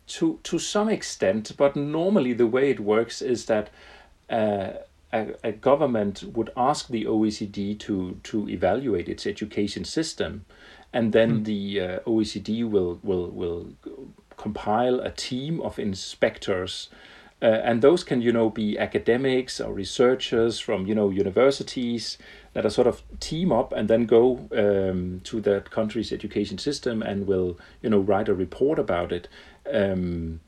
to 0.08 0.40
to 0.44 0.58
some 0.58 0.90
extent, 0.90 1.52
but 1.58 1.76
normally 1.76 2.34
the 2.34 2.48
way 2.48 2.70
it 2.70 2.80
works 2.80 3.22
is 3.22 3.46
that 3.46 3.70
uh, 4.30 4.70
a, 5.12 5.28
a, 5.44 5.52
government 5.52 6.24
would 6.34 6.50
ask 6.56 6.88
the 6.88 7.06
OECD 7.06 7.78
to 7.80 8.20
to 8.24 8.50
evaluate 8.50 9.10
its 9.10 9.28
education 9.28 9.84
system, 9.84 10.46
and 10.92 11.14
then 11.14 11.42
mm. 11.42 11.46
the 11.46 11.82
uh, 11.82 12.00
OECD 12.08 12.68
will 12.68 13.00
will 13.04 13.30
will 13.30 13.68
compile 14.38 15.00
a 15.00 15.12
team 15.12 15.62
of 15.62 15.80
inspectors. 15.80 16.90
Uh, 17.42 17.62
and 17.66 17.82
those 17.82 18.06
can, 18.06 18.22
you 18.22 18.32
know, 18.32 18.50
be 18.50 18.80
academics 18.80 19.60
or 19.60 19.74
researchers 19.74 20.60
from, 20.60 20.88
you 20.88 20.96
know, 20.96 21.10
universities 21.10 22.18
that 22.54 22.66
are 22.66 22.70
sort 22.70 22.88
of 22.88 23.04
team 23.20 23.52
up 23.52 23.74
and 23.74 23.90
then 23.90 24.06
go 24.06 24.48
um, 24.56 25.20
to 25.26 25.42
that 25.42 25.70
country's 25.70 26.14
education 26.14 26.58
system 26.58 27.02
and 27.02 27.28
will, 27.28 27.60
you 27.82 27.90
know, 27.90 28.00
write 28.00 28.30
a 28.30 28.34
report 28.34 28.80
about 28.80 29.12
it. 29.12 29.28
Um, 29.72 30.40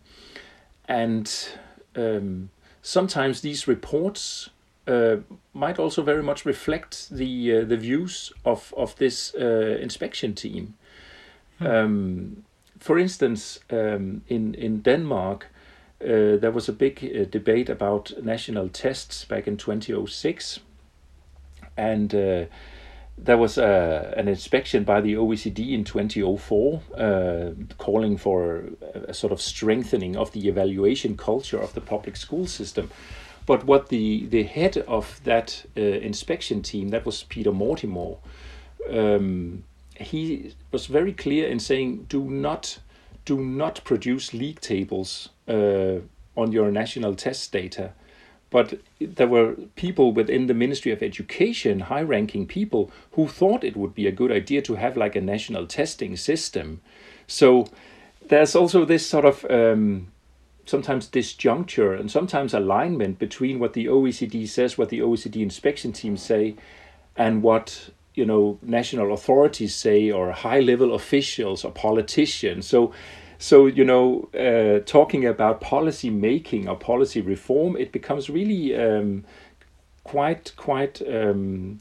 and 0.87 1.49
um, 1.97 2.49
sometimes 2.81 3.41
these 3.41 3.67
reports 3.67 4.49
uh, 4.87 5.17
might 5.53 5.79
also 5.79 6.01
very 6.01 6.23
much 6.23 6.45
reflect 6.45 7.09
the 7.09 7.57
uh, 7.57 7.65
the 7.65 7.77
views 7.77 8.31
of 8.45 8.73
of 8.77 8.95
this 8.97 9.33
uh, 9.35 9.77
inspection 9.81 10.33
team. 10.33 10.75
Hmm. 11.59 12.33
For 12.85 12.99
instance, 12.99 13.59
um, 13.71 14.21
in 14.27 14.53
in 14.53 14.81
Denmark, 14.83 15.47
uh, 16.01 16.37
there 16.37 16.51
was 16.51 16.69
a 16.69 16.71
big 16.71 17.03
uh, 17.03 17.25
debate 17.31 17.71
about 17.71 18.13
national 18.21 18.69
tests 18.69 19.25
back 19.25 19.47
in 19.47 19.57
2006, 19.57 20.59
and 21.75 22.13
uh, 22.13 22.45
there 23.17 23.37
was 23.37 23.57
a, 23.57 24.13
an 24.15 24.27
inspection 24.27 24.83
by 24.83 25.01
the 25.01 25.15
OECD 25.15 25.71
in 25.71 25.83
2004 25.83 26.81
uh, 26.95 27.51
calling 27.79 28.17
for 28.17 28.65
a, 28.93 29.09
a, 29.09 29.13
sort 29.15 29.33
of 29.33 29.41
strengthening 29.41 30.15
of 30.15 30.31
the 30.31 30.47
evaluation 30.47 31.17
culture 31.17 31.57
of 31.63 31.73
the 31.73 31.81
public 31.81 32.15
school 32.15 32.45
system. 32.45 32.91
But 33.47 33.63
what 33.65 33.89
the, 33.89 34.27
the 34.27 34.43
head 34.43 34.77
of 34.87 35.21
that 35.23 35.65
uh, 35.75 35.81
inspection 35.81 36.61
team, 36.61 36.89
that 36.89 37.03
was 37.03 37.23
Peter 37.23 37.51
Mortimore, 37.51 38.19
um, 38.91 39.63
he 39.97 40.53
was 40.71 40.85
very 40.87 41.13
clear 41.13 41.47
in 41.47 41.59
saying, 41.59 42.05
do 42.09 42.23
not, 42.23 42.79
do 43.25 43.39
not 43.39 43.83
produce 43.83 44.33
league 44.33 44.61
tables 44.61 45.29
uh, 45.47 45.99
on 46.35 46.51
your 46.51 46.71
national 46.71 47.15
test 47.15 47.51
data 47.51 47.93
but 48.55 48.79
there 48.99 49.27
were 49.27 49.55
people 49.75 50.13
within 50.13 50.47
the 50.47 50.53
Ministry 50.53 50.93
of 50.93 51.03
Education, 51.03 51.81
high 51.81 52.03
ranking 52.03 52.47
people, 52.47 52.89
who 53.11 53.27
thought 53.27 53.65
it 53.65 53.75
would 53.75 53.93
be 53.93 54.07
a 54.07 54.13
good 54.13 54.31
idea 54.31 54.61
to 54.61 54.75
have 54.75 54.95
like 54.95 55.15
a 55.17 55.19
national 55.19 55.67
testing 55.67 56.15
system. 56.15 56.79
So 57.27 57.67
there's 58.29 58.55
also 58.55 58.85
this 58.85 59.05
sort 59.05 59.25
of 59.25 59.45
um, 59.49 60.07
sometimes 60.65 61.09
disjuncture 61.09 61.99
and 61.99 62.09
sometimes 62.09 62.53
alignment 62.53 63.19
between 63.19 63.59
what 63.59 63.73
the 63.73 63.87
OECD 63.87 64.47
says, 64.47 64.77
what 64.77 64.87
the 64.87 64.99
OECD 64.99 65.41
inspection 65.41 65.91
teams 65.91 66.21
say, 66.21 66.55
and 67.17 67.43
what 67.43 67.89
you 68.15 68.25
know 68.25 68.57
national 68.61 69.13
authorities 69.13 69.75
say 69.75 70.09
or 70.09 70.31
high 70.31 70.59
level 70.59 70.93
officials 70.93 71.63
or 71.63 71.71
politicians. 71.71 72.67
So 72.67 72.91
so 73.37 73.65
you 73.65 73.83
know 73.83 74.29
uh, 74.33 74.79
talking 74.85 75.25
about 75.25 75.61
policy 75.61 76.09
making 76.09 76.67
or 76.67 76.77
policy 76.77 77.21
reform 77.21 77.75
it 77.77 77.91
becomes 77.91 78.29
really 78.29 78.75
um, 78.75 79.25
quite 80.03 80.53
quite 80.55 81.01
um, 81.07 81.79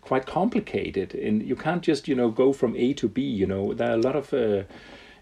quite 0.00 0.26
complicated. 0.26 1.14
And 1.14 1.42
you 1.42 1.56
can't 1.56 1.82
just 1.82 2.06
you 2.06 2.14
know 2.14 2.30
go 2.30 2.52
from 2.52 2.76
a 2.76 2.92
to 2.94 3.08
b 3.08 3.22
you 3.22 3.46
know. 3.46 3.74
There 3.74 3.90
are 3.90 3.94
a 3.94 4.02
lot 4.02 4.16
of 4.16 4.32
uh, 4.34 4.64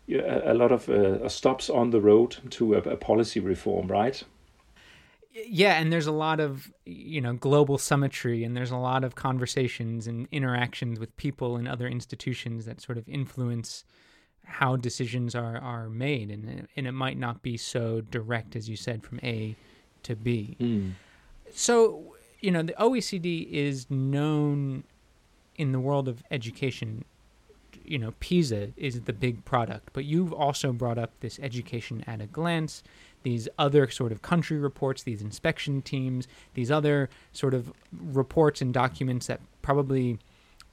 a 0.08 0.54
lot 0.54 0.72
of 0.72 0.88
uh, 0.88 1.28
stops 1.28 1.70
on 1.70 1.90
the 1.90 2.00
road 2.00 2.36
to 2.50 2.74
a, 2.74 2.78
a 2.78 2.96
policy 2.96 3.38
reform 3.40 3.86
right 3.86 4.24
yeah 5.32 5.74
and 5.74 5.92
there's 5.92 6.06
a 6.06 6.12
lot 6.12 6.40
of 6.40 6.72
you 6.84 7.20
know 7.20 7.32
global 7.34 7.78
symmetry 7.78 8.42
and 8.44 8.56
there's 8.56 8.70
a 8.70 8.76
lot 8.76 9.04
of 9.04 9.14
conversations 9.14 10.06
and 10.06 10.26
interactions 10.32 10.98
with 10.98 11.16
people 11.16 11.56
and 11.56 11.68
other 11.68 11.86
institutions 11.86 12.64
that 12.64 12.80
sort 12.80 12.98
of 12.98 13.08
influence 13.08 13.84
how 14.50 14.76
decisions 14.76 15.34
are 15.34 15.56
are 15.58 15.88
made, 15.88 16.30
and 16.30 16.66
and 16.76 16.86
it 16.86 16.92
might 16.92 17.18
not 17.18 17.42
be 17.42 17.56
so 17.56 18.00
direct 18.00 18.56
as 18.56 18.68
you 18.68 18.76
said 18.76 19.02
from 19.02 19.20
A 19.22 19.56
to 20.02 20.16
B. 20.16 20.56
Mm. 20.60 20.92
So 21.52 22.16
you 22.40 22.50
know 22.50 22.62
the 22.62 22.74
OECD 22.74 23.50
is 23.50 23.90
known 23.90 24.84
in 25.56 25.72
the 25.72 25.80
world 25.80 26.08
of 26.08 26.22
education. 26.30 27.04
You 27.84 27.98
know, 27.98 28.12
PISA 28.20 28.72
is 28.76 29.00
the 29.00 29.12
big 29.12 29.44
product, 29.44 29.90
but 29.92 30.04
you've 30.04 30.32
also 30.32 30.72
brought 30.72 30.98
up 30.98 31.12
this 31.20 31.40
education 31.40 32.04
at 32.06 32.20
a 32.20 32.26
glance, 32.26 32.82
these 33.22 33.48
other 33.58 33.88
sort 33.90 34.12
of 34.12 34.22
country 34.22 34.58
reports, 34.58 35.02
these 35.02 35.22
inspection 35.22 35.82
teams, 35.82 36.26
these 36.54 36.70
other 36.70 37.08
sort 37.32 37.54
of 37.54 37.72
reports 37.92 38.60
and 38.60 38.72
documents 38.72 39.26
that 39.26 39.40
probably 39.62 40.18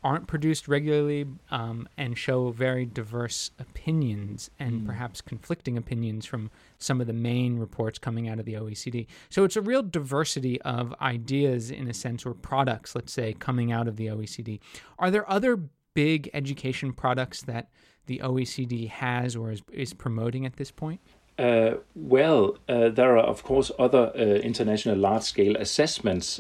aren't 0.04 0.28
produced 0.28 0.68
regularly 0.68 1.26
um, 1.52 1.90
and 1.98 2.18
show 2.18 2.52
very 2.52 2.86
diverse 2.86 3.52
opinions 3.60 4.50
and 4.60 4.82
mm. 4.82 4.86
perhaps 4.86 5.22
conflicting 5.22 5.76
opinions 5.78 6.26
from 6.26 6.52
some 6.78 7.02
of 7.02 7.08
the 7.08 7.14
main 7.14 7.58
reports 7.58 7.98
coming 7.98 8.30
out 8.30 8.40
of 8.40 8.46
the 8.46 8.54
OECD. 8.54 9.08
So 9.30 9.44
it's 9.44 9.56
a 9.56 9.62
real 9.62 9.82
diversity 9.82 10.62
of 10.62 10.94
ideas, 11.02 11.72
in 11.72 11.90
a 11.90 11.94
sense, 11.94 12.26
or 12.26 12.34
products, 12.34 12.96
let's 12.96 13.12
say, 13.12 13.34
coming 13.34 13.72
out 13.72 13.88
of 13.88 13.98
the 13.98 14.08
OECD. 14.08 14.60
Are 15.00 15.10
there 15.10 15.30
other 15.30 15.60
big 15.94 16.30
education 16.34 16.94
products 16.94 17.42
that 17.42 17.70
the 18.06 18.20
OECD 18.24 18.88
has 18.88 19.36
or 19.36 19.52
is, 19.52 19.62
is 19.72 19.94
promoting 19.94 20.46
at 20.46 20.56
this 20.56 20.72
point? 20.72 21.02
Uh, 21.38 21.76
well, 21.96 22.58
uh, 22.68 22.90
there 22.90 23.18
are, 23.18 23.24
of 23.24 23.44
course, 23.44 23.72
other 23.78 24.12
uh, 24.16 24.20
international 24.20 24.98
large 24.98 25.24
scale 25.24 25.56
assessments 25.56 26.40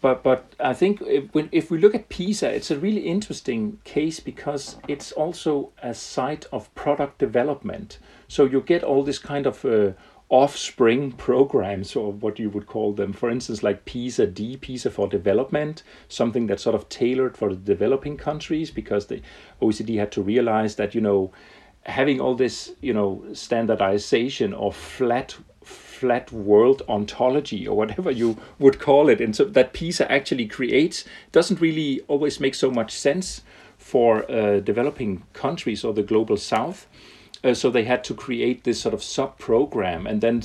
but 0.00 0.22
but 0.22 0.54
I 0.60 0.74
think 0.74 1.02
if, 1.02 1.24
if 1.50 1.70
we 1.70 1.78
look 1.78 1.94
at 1.94 2.08
PISA, 2.08 2.54
it's 2.54 2.70
a 2.70 2.78
really 2.78 3.00
interesting 3.00 3.78
case 3.84 4.20
because 4.20 4.76
it's 4.86 5.10
also 5.12 5.72
a 5.82 5.92
site 5.92 6.46
of 6.52 6.72
product 6.74 7.18
development. 7.18 7.98
So 8.28 8.44
you 8.44 8.60
get 8.60 8.84
all 8.84 9.02
this 9.02 9.18
kind 9.18 9.46
of 9.46 9.64
uh, 9.64 9.92
offspring 10.28 11.12
programs, 11.12 11.96
or 11.96 12.12
what 12.12 12.38
you 12.38 12.48
would 12.50 12.66
call 12.66 12.92
them. 12.92 13.12
For 13.12 13.28
instance, 13.28 13.62
like 13.64 13.86
PISA 13.86 14.28
D, 14.28 14.56
PISA 14.56 14.90
for 14.90 15.08
Development, 15.08 15.82
something 16.08 16.46
that's 16.46 16.62
sort 16.62 16.76
of 16.76 16.88
tailored 16.88 17.36
for 17.36 17.48
the 17.48 17.56
developing 17.56 18.16
countries 18.16 18.70
because 18.70 19.06
the 19.06 19.20
OECD 19.60 19.98
had 19.98 20.12
to 20.12 20.22
realize 20.22 20.76
that 20.76 20.94
you 20.94 21.00
know 21.00 21.32
having 21.88 22.20
all 22.20 22.34
this 22.34 22.72
you 22.80 22.92
know 22.92 23.24
standardization 23.32 24.54
of 24.54 24.76
flat 24.76 25.36
flat 25.62 26.30
world 26.30 26.82
ontology 26.88 27.66
or 27.66 27.76
whatever 27.76 28.10
you 28.10 28.36
would 28.58 28.78
call 28.78 29.08
it, 29.08 29.20
and 29.20 29.34
so 29.34 29.44
that 29.44 29.72
PISA 29.72 30.10
actually 30.10 30.46
creates 30.46 31.04
doesn't 31.32 31.60
really 31.60 32.00
always 32.06 32.38
make 32.38 32.54
so 32.54 32.70
much 32.70 32.92
sense 32.92 33.42
for 33.76 34.30
uh, 34.30 34.60
developing 34.60 35.24
countries 35.32 35.84
or 35.84 35.92
the 35.92 36.02
global 36.02 36.36
south. 36.36 36.86
Uh, 37.42 37.54
so 37.54 37.70
they 37.70 37.84
had 37.84 38.04
to 38.04 38.14
create 38.14 38.64
this 38.64 38.80
sort 38.80 38.94
of 38.94 39.02
sub 39.02 39.38
program, 39.38 40.06
and 40.06 40.20
then, 40.20 40.42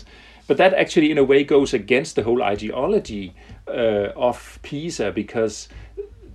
but 0.47 0.57
that 0.57 0.73
actually 0.73 1.11
in 1.11 1.17
a 1.17 1.23
way 1.23 1.43
goes 1.43 1.73
against 1.73 2.15
the 2.15 2.23
whole 2.23 2.41
ideology 2.43 3.33
uh, 3.67 4.09
of 4.15 4.59
PISA 4.61 5.11
because 5.11 5.67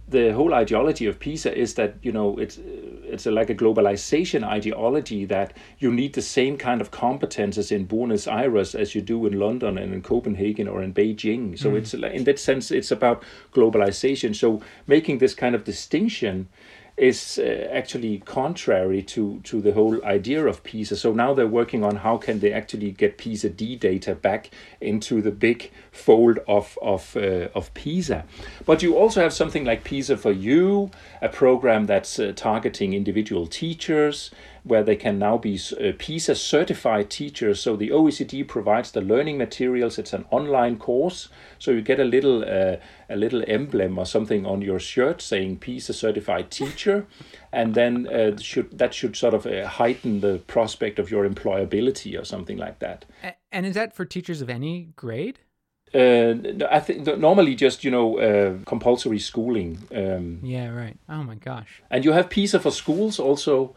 the 0.08 0.32
whole 0.32 0.54
ideology 0.54 1.06
of 1.06 1.20
PISA 1.20 1.56
is 1.56 1.74
that 1.74 1.96
you 2.02 2.12
know 2.12 2.38
it's 2.38 2.58
it's 2.58 3.26
a, 3.26 3.30
like 3.30 3.50
a 3.50 3.54
globalization 3.54 4.42
ideology 4.42 5.24
that 5.26 5.52
you 5.78 5.92
need 5.92 6.14
the 6.14 6.22
same 6.22 6.56
kind 6.56 6.80
of 6.80 6.90
competences 6.90 7.70
in 7.70 7.84
Buenos 7.84 8.26
Aires 8.26 8.74
as 8.74 8.94
you 8.94 9.02
do 9.02 9.26
in 9.26 9.38
London 9.38 9.76
and 9.76 9.92
in 9.92 10.02
Copenhagen 10.02 10.66
or 10.66 10.82
in 10.82 10.94
Beijing. 10.94 11.58
So 11.58 11.72
mm. 11.72 11.78
it's 11.78 11.94
in 11.94 12.24
that 12.24 12.38
sense 12.38 12.70
it's 12.70 12.90
about 12.90 13.22
globalization. 13.52 14.34
So 14.34 14.62
making 14.86 15.18
this 15.18 15.34
kind 15.34 15.54
of 15.54 15.64
distinction 15.64 16.48
is 16.98 17.38
uh, 17.38 17.68
actually 17.72 18.18
contrary 18.18 19.02
to 19.02 19.40
to 19.44 19.60
the 19.60 19.72
whole 19.72 20.04
idea 20.04 20.44
of 20.46 20.64
PISA. 20.64 20.96
So 20.96 21.12
now 21.12 21.32
they're 21.32 21.46
working 21.46 21.84
on 21.84 21.96
how 21.96 22.16
can 22.16 22.40
they 22.40 22.52
actually 22.52 22.90
get 22.90 23.18
PISA 23.18 23.50
D 23.50 23.76
data 23.76 24.14
back 24.14 24.50
into 24.80 25.22
the 25.22 25.30
big 25.30 25.70
fold 25.98 26.38
of 26.46 26.78
of 26.80 27.16
uh, 27.16 27.48
of 27.54 27.72
PISA. 27.74 28.24
But 28.64 28.82
you 28.82 28.96
also 28.96 29.20
have 29.20 29.32
something 29.32 29.64
like 29.64 29.84
PISA 29.84 30.16
for 30.16 30.32
You, 30.32 30.90
a 31.20 31.28
program 31.28 31.86
that's 31.86 32.18
uh, 32.18 32.32
targeting 32.34 32.92
individual 32.94 33.46
teachers 33.46 34.30
where 34.64 34.82
they 34.82 34.96
can 34.96 35.18
now 35.18 35.38
be 35.38 35.58
uh, 35.58 35.92
PISA 35.98 36.34
certified 36.34 37.10
teachers. 37.10 37.60
So 37.60 37.76
the 37.76 37.88
OECD 37.88 38.46
provides 38.46 38.92
the 38.92 39.00
learning 39.00 39.38
materials. 39.38 39.98
It's 39.98 40.12
an 40.12 40.26
online 40.30 40.78
course, 40.78 41.28
so 41.58 41.70
you 41.70 41.80
get 41.80 41.98
a 41.98 42.04
little 42.04 42.42
uh, 42.42 42.76
a 43.08 43.16
little 43.16 43.42
emblem 43.46 43.98
or 43.98 44.06
something 44.06 44.46
on 44.46 44.62
your 44.62 44.78
shirt 44.78 45.22
saying 45.22 45.58
PISA 45.58 45.94
certified 45.94 46.50
teacher, 46.50 47.06
and 47.52 47.74
then 47.74 48.06
uh, 48.08 48.36
should 48.38 48.78
that 48.78 48.94
should 48.94 49.16
sort 49.16 49.34
of 49.34 49.46
uh, 49.46 49.66
heighten 49.66 50.20
the 50.20 50.38
prospect 50.46 50.98
of 50.98 51.10
your 51.10 51.28
employability 51.28 52.20
or 52.20 52.24
something 52.24 52.58
like 52.58 52.78
that. 52.78 53.04
And 53.50 53.66
is 53.66 53.74
that 53.74 53.94
for 53.94 54.04
teachers 54.04 54.40
of 54.42 54.50
any 54.50 54.90
grade? 54.96 55.40
Uh, 55.94 56.34
I 56.70 56.80
think 56.80 57.06
normally 57.18 57.54
just 57.54 57.82
you 57.82 57.90
know 57.90 58.18
uh, 58.18 58.58
compulsory 58.66 59.18
schooling. 59.18 59.78
Um, 59.94 60.40
yeah, 60.42 60.68
right. 60.68 60.96
Oh 61.08 61.22
my 61.22 61.36
gosh. 61.36 61.82
And 61.90 62.04
you 62.04 62.12
have 62.12 62.28
PISA 62.28 62.60
for 62.60 62.70
schools 62.70 63.18
also, 63.18 63.74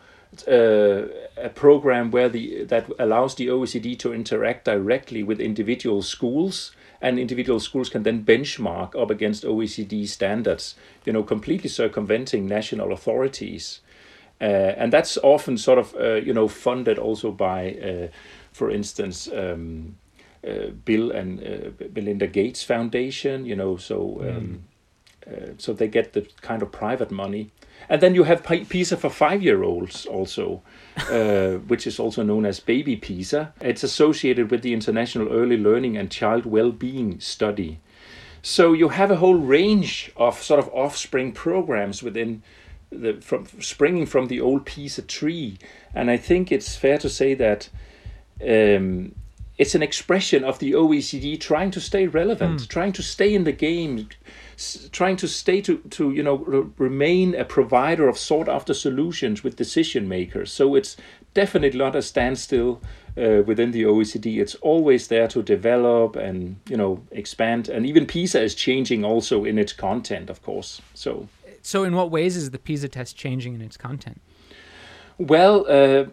uh, 0.47 1.07
a 1.37 1.49
program 1.53 2.11
where 2.11 2.29
the 2.29 2.63
that 2.65 2.89
allows 2.99 3.35
the 3.35 3.47
OECD 3.47 3.97
to 3.99 4.13
interact 4.13 4.65
directly 4.65 5.23
with 5.23 5.39
individual 5.39 6.01
schools, 6.01 6.71
and 7.01 7.19
individual 7.19 7.59
schools 7.59 7.89
can 7.89 8.03
then 8.03 8.23
benchmark 8.23 9.01
up 9.01 9.09
against 9.09 9.43
OECD 9.43 10.07
standards. 10.07 10.75
You 11.05 11.13
know, 11.13 11.23
completely 11.23 11.69
circumventing 11.69 12.45
national 12.45 12.91
authorities, 12.91 13.81
uh, 14.39 14.73
and 14.77 14.91
that's 14.91 15.17
often 15.17 15.57
sort 15.57 15.79
of 15.79 15.95
uh, 15.95 16.15
you 16.15 16.33
know 16.33 16.47
funded 16.47 16.97
also 16.97 17.31
by, 17.31 17.73
uh, 17.75 18.07
for 18.51 18.69
instance. 18.69 19.29
Um, 19.33 19.95
Bill 20.85 21.11
and 21.11 21.39
uh, 21.39 21.85
Melinda 21.93 22.27
Gates 22.27 22.63
Foundation, 22.63 23.45
you 23.45 23.55
know, 23.55 23.77
so 23.77 24.21
um, 24.21 24.63
mm. 25.27 25.61
so 25.61 25.73
they 25.73 25.87
get 25.87 26.13
the 26.13 26.27
kind 26.41 26.61
of 26.61 26.71
private 26.71 27.11
money 27.11 27.51
and 27.89 28.01
then 28.01 28.15
you 28.15 28.23
have 28.23 28.43
PISA 28.43 28.97
for 28.97 29.09
five 29.09 29.41
year 29.41 29.63
olds 29.63 30.05
also, 30.05 30.61
uh, 31.09 31.53
which 31.67 31.87
is 31.87 31.99
also 31.99 32.23
known 32.23 32.45
as 32.45 32.59
Baby 32.59 32.95
PISA. 32.95 33.53
It's 33.61 33.83
associated 33.83 34.51
with 34.51 34.61
the 34.61 34.73
International 34.73 35.27
Early 35.29 35.57
Learning 35.57 35.97
and 35.97 36.11
Child 36.11 36.45
Well-being 36.45 37.19
Study. 37.19 37.79
So 38.41 38.73
you 38.73 38.89
have 38.89 39.11
a 39.11 39.17
whole 39.17 39.35
range 39.35 40.11
of 40.15 40.41
sort 40.41 40.59
of 40.59 40.69
offspring 40.69 41.31
programs 41.31 42.01
within 42.01 42.41
the 42.89 43.21
from 43.21 43.45
springing 43.59 44.05
from 44.05 44.27
the 44.27 44.41
old 44.41 44.65
PISA 44.65 45.03
tree, 45.03 45.57
and 45.93 46.09
I 46.09 46.17
think 46.17 46.51
it's 46.51 46.75
fair 46.75 46.97
to 46.97 47.09
say 47.09 47.33
that 47.35 47.69
um, 48.41 49.15
it's 49.61 49.75
an 49.75 49.83
expression 49.83 50.43
of 50.43 50.57
the 50.57 50.71
OECD 50.71 51.39
trying 51.39 51.69
to 51.69 51.79
stay 51.79 52.07
relevant, 52.07 52.61
mm. 52.61 52.67
trying 52.67 52.91
to 52.93 53.03
stay 53.03 53.31
in 53.35 53.43
the 53.43 53.51
game, 53.51 54.09
trying 54.91 55.15
to 55.17 55.27
stay 55.27 55.61
to 55.61 55.77
to 55.97 56.11
you 56.11 56.23
know 56.23 56.37
re- 56.37 56.67
remain 56.79 57.35
a 57.35 57.45
provider 57.45 58.07
of 58.07 58.17
sought 58.17 58.49
after 58.49 58.73
solutions 58.73 59.43
with 59.43 59.55
decision 59.55 60.07
makers. 60.07 60.51
So 60.51 60.73
it's 60.73 60.97
definitely 61.35 61.77
not 61.77 61.95
a 61.95 62.01
standstill 62.01 62.81
uh, 63.15 63.43
within 63.45 63.69
the 63.69 63.83
OECD. 63.83 64.41
It's 64.41 64.55
always 64.55 65.09
there 65.09 65.27
to 65.27 65.43
develop 65.43 66.15
and 66.15 66.55
you 66.67 66.75
know 66.75 67.03
expand. 67.11 67.69
And 67.69 67.85
even 67.85 68.07
PISA 68.07 68.41
is 68.41 68.55
changing 68.55 69.05
also 69.05 69.45
in 69.45 69.59
its 69.59 69.73
content, 69.73 70.31
of 70.31 70.41
course. 70.41 70.81
So. 70.95 71.27
So, 71.63 71.83
in 71.83 71.93
what 71.93 72.09
ways 72.09 72.35
is 72.35 72.49
the 72.49 72.57
PISA 72.57 72.89
test 72.89 73.15
changing 73.15 73.53
in 73.53 73.61
its 73.61 73.77
content? 73.77 74.19
Well, 75.19 75.67
uh, 75.69 76.05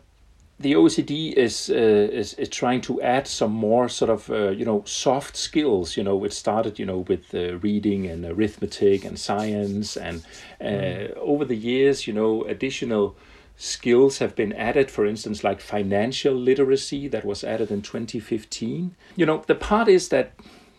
the 0.61 0.73
OECD 0.73 1.33
is, 1.35 1.71
uh, 1.71 1.75
is 1.75 2.35
is 2.35 2.49
trying 2.49 2.81
to 2.83 3.01
add 3.01 3.29
some 3.29 3.53
more 3.53 3.89
sort 3.89 4.11
of 4.11 4.29
uh, 4.31 4.51
you 4.51 4.65
know 4.65 4.83
soft 4.85 5.37
skills. 5.37 5.97
You 5.97 6.03
know, 6.03 6.25
it 6.25 6.33
started 6.33 6.79
you 6.79 6.87
know 6.87 6.99
with 6.99 7.33
uh, 7.35 7.59
reading 7.59 8.07
and 8.07 8.25
arithmetic 8.25 9.05
and 9.05 9.19
science, 9.19 9.97
and 9.97 10.25
uh, 10.61 10.65
mm. 10.65 11.17
over 11.19 11.45
the 11.45 11.57
years, 11.57 12.07
you 12.07 12.13
know, 12.13 12.45
additional 12.45 13.17
skills 13.57 14.19
have 14.19 14.35
been 14.35 14.53
added. 14.53 14.91
For 14.91 15.07
instance, 15.07 15.45
like 15.45 15.61
financial 15.61 16.35
literacy 16.35 17.07
that 17.09 17.25
was 17.25 17.45
added 17.45 17.71
in 17.71 17.83
2015. 17.83 18.97
You 19.15 19.27
know, 19.27 19.45
the 19.47 19.55
part 19.55 19.87
is 19.89 20.09
that 20.09 20.33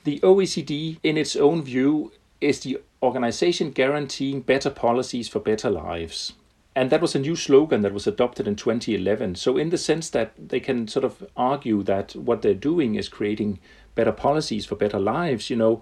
the 0.04 0.20
OECD, 0.20 0.98
in 1.04 1.18
its 1.18 1.38
own 1.38 1.62
view, 1.64 2.12
is 2.42 2.62
the 2.62 2.82
organization 3.02 3.72
guaranteeing 3.72 4.42
better 4.42 4.70
policies 4.70 5.30
for 5.30 5.40
better 5.40 5.70
lives 5.70 6.34
and 6.76 6.90
that 6.92 7.02
was 7.02 7.16
a 7.16 7.20
new 7.20 7.36
slogan 7.36 7.82
that 7.82 7.94
was 7.94 8.08
adopted 8.08 8.48
in 8.48 8.56
2011. 8.56 9.36
So, 9.36 9.58
in 9.58 9.70
the 9.70 9.78
sense 9.78 10.10
that 10.12 10.32
they 10.38 10.60
can 10.60 10.88
sort 10.88 11.04
of 11.04 11.26
argue 11.36 11.84
that 11.84 12.16
what 12.16 12.42
they're 12.42 12.54
doing 12.54 12.96
is 12.96 13.10
creating 13.10 13.60
better 13.96 14.12
policies 14.12 14.66
for 14.66 14.76
better 14.76 15.00
lives, 15.00 15.50
you 15.50 15.56
know, 15.56 15.82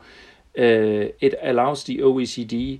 uh, 0.58 1.14
it 1.20 1.36
allows 1.42 1.84
the 1.84 2.00
OECD 2.00 2.80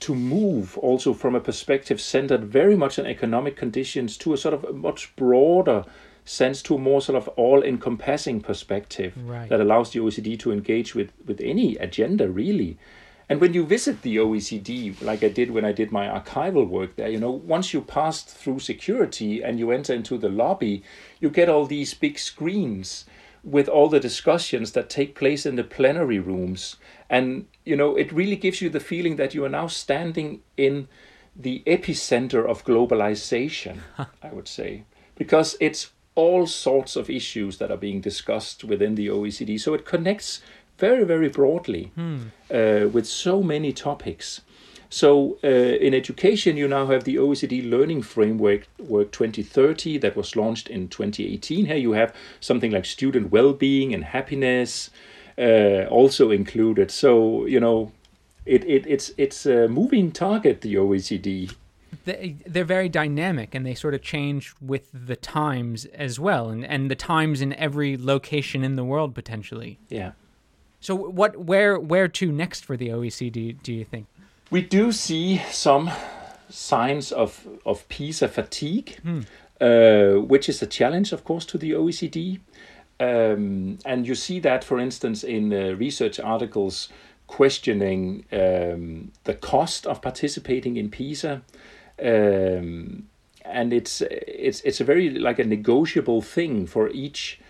to 0.00 0.14
move 0.14 0.76
also 0.78 1.14
from 1.14 1.34
a 1.34 1.40
perspective 1.40 2.00
centered 2.00 2.44
very 2.44 2.76
much 2.76 2.98
on 2.98 3.06
economic 3.06 3.56
conditions 3.56 4.18
to 4.18 4.34
a 4.34 4.36
sort 4.36 4.52
of 4.52 4.64
a 4.64 4.72
much 4.72 5.14
broader 5.16 5.84
sense 6.24 6.62
to 6.62 6.74
a 6.74 6.78
more 6.78 7.00
sort 7.00 7.16
of 7.16 7.28
all-encompassing 7.28 8.40
perspective 8.40 9.14
right. 9.26 9.48
that 9.48 9.60
allows 9.60 9.92
the 9.92 10.00
OECD 10.00 10.38
to 10.38 10.50
engage 10.52 10.94
with 10.94 11.12
with 11.24 11.40
any 11.40 11.76
agenda 11.76 12.28
really. 12.28 12.78
And 13.28 13.40
when 13.40 13.54
you 13.54 13.64
visit 13.64 14.02
the 14.02 14.16
OECD, 14.16 15.00
like 15.02 15.22
I 15.22 15.28
did 15.28 15.50
when 15.50 15.64
I 15.64 15.72
did 15.72 15.90
my 15.90 16.06
archival 16.06 16.68
work 16.68 16.96
there, 16.96 17.08
you 17.08 17.18
know, 17.18 17.30
once 17.30 17.72
you 17.72 17.80
pass 17.80 18.22
through 18.22 18.58
security 18.58 19.42
and 19.42 19.58
you 19.58 19.70
enter 19.70 19.94
into 19.94 20.18
the 20.18 20.28
lobby, 20.28 20.82
you 21.20 21.30
get 21.30 21.48
all 21.48 21.64
these 21.64 21.94
big 21.94 22.18
screens 22.18 23.06
with 23.42 23.68
all 23.68 23.88
the 23.88 24.00
discussions 24.00 24.72
that 24.72 24.90
take 24.90 25.14
place 25.14 25.46
in 25.46 25.56
the 25.56 25.64
plenary 25.64 26.18
rooms. 26.18 26.76
And, 27.08 27.46
you 27.64 27.76
know, 27.76 27.94
it 27.96 28.12
really 28.12 28.36
gives 28.36 28.60
you 28.60 28.70
the 28.70 28.80
feeling 28.80 29.16
that 29.16 29.34
you 29.34 29.44
are 29.44 29.50
now 29.50 29.66
standing 29.68 30.40
in 30.56 30.88
the 31.36 31.62
epicenter 31.66 32.46
of 32.46 32.64
globalization, 32.64 33.80
I 33.98 34.28
would 34.32 34.48
say, 34.48 34.84
because 35.16 35.56
it's 35.60 35.90
all 36.14 36.46
sorts 36.46 36.96
of 36.96 37.10
issues 37.10 37.58
that 37.58 37.70
are 37.70 37.76
being 37.76 38.00
discussed 38.00 38.64
within 38.64 38.94
the 38.94 39.08
OECD. 39.08 39.60
So 39.60 39.74
it 39.74 39.84
connects 39.84 40.40
very, 40.78 41.04
very 41.04 41.28
broadly 41.28 41.92
hmm. 41.94 42.18
uh, 42.50 42.88
with 42.92 43.06
so 43.06 43.42
many 43.42 43.72
topics. 43.72 44.40
So, 44.90 45.38
uh, 45.42 45.48
in 45.48 45.92
education, 45.92 46.56
you 46.56 46.68
now 46.68 46.86
have 46.86 47.02
the 47.02 47.16
OECD 47.16 47.68
Learning 47.68 48.00
Framework 48.00 48.68
Work 48.78 49.10
2030 49.10 49.98
that 49.98 50.14
was 50.14 50.36
launched 50.36 50.68
in 50.68 50.88
2018. 50.88 51.66
Here 51.66 51.76
you 51.76 51.92
have 51.92 52.14
something 52.38 52.70
like 52.70 52.84
student 52.84 53.32
well 53.32 53.52
being 53.52 53.92
and 53.92 54.04
happiness 54.04 54.90
uh, 55.36 55.86
also 55.90 56.30
included. 56.30 56.92
So, 56.92 57.44
you 57.46 57.58
know, 57.58 57.90
it, 58.46 58.64
it, 58.64 58.86
it's, 58.86 59.10
it's 59.16 59.46
a 59.46 59.66
moving 59.66 60.12
target, 60.12 60.60
the 60.60 60.76
OECD. 60.76 61.52
They're 62.04 62.64
very 62.64 62.88
dynamic 62.88 63.54
and 63.54 63.64
they 63.64 63.74
sort 63.74 63.94
of 63.94 64.02
change 64.02 64.54
with 64.60 64.90
the 64.92 65.16
times 65.16 65.86
as 65.86 66.20
well, 66.20 66.50
and, 66.50 66.64
and 66.64 66.90
the 66.90 66.94
times 66.94 67.40
in 67.40 67.52
every 67.54 67.96
location 67.96 68.62
in 68.62 68.76
the 68.76 68.84
world 68.84 69.14
potentially. 69.14 69.78
Yeah. 69.88 70.12
So 70.84 70.94
what 70.94 71.38
where 71.38 71.78
where 71.78 72.08
to 72.08 72.30
next 72.30 72.66
for 72.66 72.76
the 72.76 72.88
OECD 72.88 73.56
do 73.62 73.72
you 73.72 73.86
think? 73.86 74.06
We 74.50 74.60
do 74.60 74.92
see 74.92 75.40
some 75.50 75.90
signs 76.50 77.10
of 77.10 77.48
of 77.64 77.88
PISA 77.88 78.28
fatigue, 78.28 78.98
hmm. 79.02 79.20
uh, 79.62 80.20
which 80.20 80.46
is 80.46 80.60
a 80.60 80.66
challenge, 80.66 81.12
of 81.12 81.24
course, 81.24 81.46
to 81.46 81.56
the 81.56 81.70
OECD. 81.70 82.38
Um, 83.00 83.78
and 83.86 84.06
you 84.06 84.14
see 84.14 84.40
that, 84.40 84.62
for 84.62 84.78
instance, 84.78 85.24
in 85.24 85.54
uh, 85.54 85.74
research 85.78 86.20
articles 86.20 86.90
questioning 87.28 88.26
um, 88.30 89.10
the 89.24 89.34
cost 89.40 89.86
of 89.86 90.02
participating 90.02 90.76
in 90.76 90.90
PISA. 90.90 91.40
Um, 91.98 93.08
and 93.42 93.72
it's 93.72 94.02
it's 94.02 94.60
it's 94.60 94.82
a 94.82 94.84
very 94.84 95.08
like 95.08 95.38
a 95.38 95.44
negotiable 95.44 96.20
thing 96.20 96.66
for 96.66 96.90
each 96.90 97.40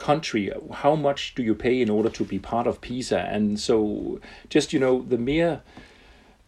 country 0.00 0.50
how 0.72 0.96
much 0.96 1.34
do 1.34 1.42
you 1.42 1.54
pay 1.54 1.80
in 1.80 1.90
order 1.90 2.08
to 2.08 2.24
be 2.24 2.38
part 2.38 2.66
of 2.66 2.80
pisa? 2.80 3.20
And 3.30 3.60
so 3.60 4.20
just 4.48 4.72
you 4.72 4.80
know 4.80 5.02
the 5.02 5.18
mere 5.18 5.60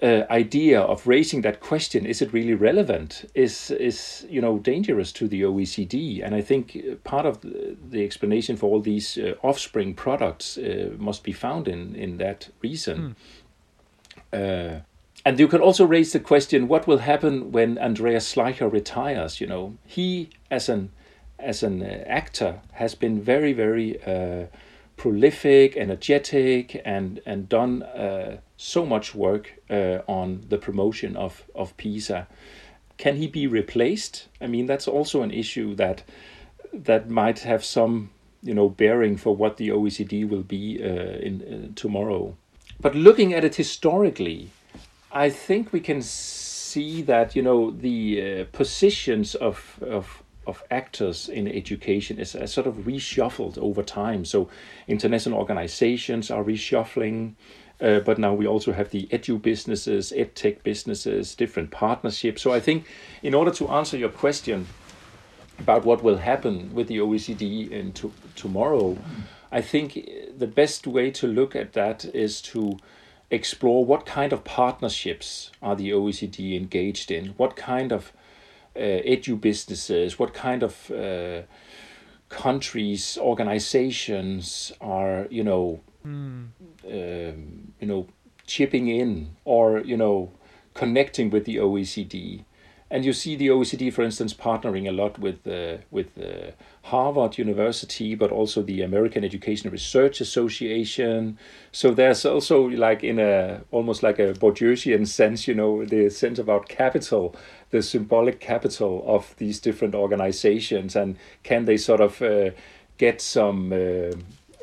uh, 0.02 0.24
idea 0.30 0.80
of 0.80 1.06
raising 1.06 1.42
that 1.42 1.60
question 1.60 2.04
is 2.04 2.20
it 2.20 2.32
really 2.32 2.54
relevant 2.54 3.30
is 3.34 3.70
is 3.70 4.26
you 4.28 4.40
know 4.40 4.58
dangerous 4.58 5.12
to 5.12 5.28
the 5.28 5.42
OECD 5.42 6.24
and 6.24 6.34
I 6.34 6.40
think 6.40 6.76
part 7.04 7.24
of 7.24 7.40
the 7.42 8.04
explanation 8.04 8.56
for 8.56 8.66
all 8.70 8.80
these 8.80 9.16
uh, 9.16 9.34
offspring 9.42 9.94
products 9.94 10.58
uh, 10.58 10.90
must 10.98 11.22
be 11.22 11.32
found 11.32 11.68
in 11.68 11.94
in 11.94 12.18
that 12.18 12.48
reason. 12.62 13.14
Mm. 14.32 14.82
and 15.24 15.38
you 15.38 15.46
can 15.46 15.60
also 15.60 15.84
raise 15.86 16.12
the 16.12 16.20
question 16.20 16.66
what 16.66 16.86
will 16.86 16.98
happen 16.98 17.52
when 17.52 17.78
Andreas 17.78 18.34
Schleicher 18.34 18.68
retires? 18.72 19.40
You 19.40 19.46
know 19.46 19.76
he 19.86 20.30
as 20.50 20.68
an 20.68 20.90
as 21.42 21.62
an 21.62 21.82
uh, 21.82 22.04
actor 22.06 22.60
has 22.72 22.94
been 22.94 23.20
very 23.20 23.52
very 23.52 24.02
uh, 24.04 24.46
prolific, 24.96 25.76
energetic, 25.76 26.80
and 26.84 27.20
and 27.26 27.48
done 27.48 27.82
uh, 27.82 28.38
so 28.56 28.86
much 28.86 29.14
work 29.14 29.54
uh, 29.70 29.98
on 30.06 30.44
the 30.48 30.58
promotion 30.58 31.16
of 31.16 31.44
of 31.54 31.76
PISA. 31.76 32.26
Can 32.98 33.16
he 33.16 33.26
be 33.26 33.46
replaced? 33.46 34.28
I 34.40 34.46
mean, 34.46 34.66
that's 34.66 34.86
also 34.86 35.22
an 35.22 35.30
issue 35.30 35.74
that 35.74 36.04
that 36.72 37.10
might 37.10 37.40
have 37.40 37.64
some 37.64 38.10
you 38.42 38.54
know 38.54 38.68
bearing 38.68 39.16
for 39.16 39.34
what 39.34 39.56
the 39.56 39.70
OECD 39.70 40.28
will 40.28 40.44
be 40.44 40.80
uh, 40.82 41.26
in 41.26 41.42
uh, 41.42 41.72
tomorrow. 41.74 42.36
But 42.80 42.94
looking 42.94 43.34
at 43.34 43.44
it 43.44 43.56
historically, 43.56 44.50
I 45.10 45.30
think 45.30 45.72
we 45.72 45.80
can 45.80 46.02
see 46.02 47.02
that 47.02 47.34
you 47.34 47.42
know 47.42 47.70
the 47.70 48.44
positions 48.52 49.34
of 49.34 49.78
of 49.82 50.21
of 50.46 50.62
actors 50.70 51.28
in 51.28 51.46
education 51.46 52.18
is, 52.18 52.34
is 52.34 52.52
sort 52.52 52.66
of 52.66 52.74
reshuffled 52.74 53.58
over 53.58 53.82
time. 53.82 54.24
So 54.24 54.48
international 54.88 55.38
organizations 55.38 56.30
are 56.30 56.42
reshuffling. 56.42 57.34
Uh, 57.80 57.98
but 57.98 58.16
now 58.16 58.32
we 58.32 58.46
also 58.46 58.72
have 58.72 58.90
the 58.90 59.08
edu 59.08 59.42
businesses, 59.42 60.12
edtech 60.16 60.62
businesses, 60.62 61.34
different 61.34 61.70
partnerships. 61.70 62.40
So 62.40 62.52
I 62.52 62.60
think 62.60 62.86
in 63.22 63.34
order 63.34 63.50
to 63.52 63.68
answer 63.68 63.96
your 63.96 64.08
question 64.08 64.68
about 65.58 65.84
what 65.84 66.02
will 66.02 66.18
happen 66.18 66.72
with 66.74 66.86
the 66.86 66.98
OECD 66.98 67.70
in 67.70 67.92
to, 67.94 68.12
tomorrow, 68.36 68.96
I 69.50 69.60
think 69.62 70.08
the 70.38 70.46
best 70.46 70.86
way 70.86 71.10
to 71.10 71.26
look 71.26 71.56
at 71.56 71.72
that 71.72 72.04
is 72.04 72.40
to 72.42 72.78
explore 73.30 73.84
what 73.84 74.06
kind 74.06 74.32
of 74.32 74.44
partnerships 74.44 75.50
are 75.60 75.74
the 75.74 75.90
OECD 75.90 76.56
engaged 76.56 77.10
in, 77.10 77.28
what 77.36 77.56
kind 77.56 77.90
of 77.90 78.12
uh, 78.14 78.21
edu 78.76 79.40
businesses, 79.40 80.18
what 80.18 80.34
kind 80.34 80.62
of 80.62 80.90
uh, 80.90 81.42
countries, 82.28 83.18
organizations 83.20 84.72
are, 84.80 85.26
you 85.30 85.44
know, 85.44 85.80
mm. 86.06 86.48
um, 86.84 87.72
you 87.80 87.86
know, 87.86 88.06
chipping 88.46 88.88
in 88.88 89.36
or 89.44 89.80
you 89.80 89.96
know, 89.96 90.32
connecting 90.74 91.30
with 91.30 91.44
the 91.44 91.56
OECD 91.56 92.44
and 92.92 93.06
you 93.06 93.14
see 93.14 93.36
the 93.36 93.48
OECD, 93.48 93.90
for 93.90 94.02
instance, 94.02 94.34
partnering 94.34 94.86
a 94.86 94.92
lot 94.92 95.18
with 95.18 95.46
uh, 95.46 95.78
with 95.90 96.08
uh, 96.18 96.50
Harvard 96.82 97.38
University, 97.38 98.14
but 98.14 98.30
also 98.30 98.62
the 98.62 98.82
American 98.82 99.24
Education 99.24 99.70
Research 99.70 100.20
Association. 100.20 101.38
So 101.72 101.94
there's 101.94 102.26
also 102.26 102.68
like 102.68 103.02
in 103.02 103.18
a 103.18 103.62
almost 103.70 104.02
like 104.02 104.18
a 104.18 104.34
Bourdieusian 104.34 105.08
sense, 105.08 105.48
you 105.48 105.54
know, 105.54 105.86
the 105.86 106.10
sense 106.10 106.38
about 106.38 106.68
capital, 106.68 107.34
the 107.72 107.82
symbolic 107.82 108.38
capital 108.38 109.02
of 109.06 109.34
these 109.38 109.58
different 109.58 109.94
organizations, 109.94 110.94
and 110.94 111.16
can 111.42 111.64
they 111.64 111.76
sort 111.76 112.00
of 112.00 112.22
uh, 112.22 112.50
get 112.98 113.20
some 113.20 113.72
uh, 113.72 114.12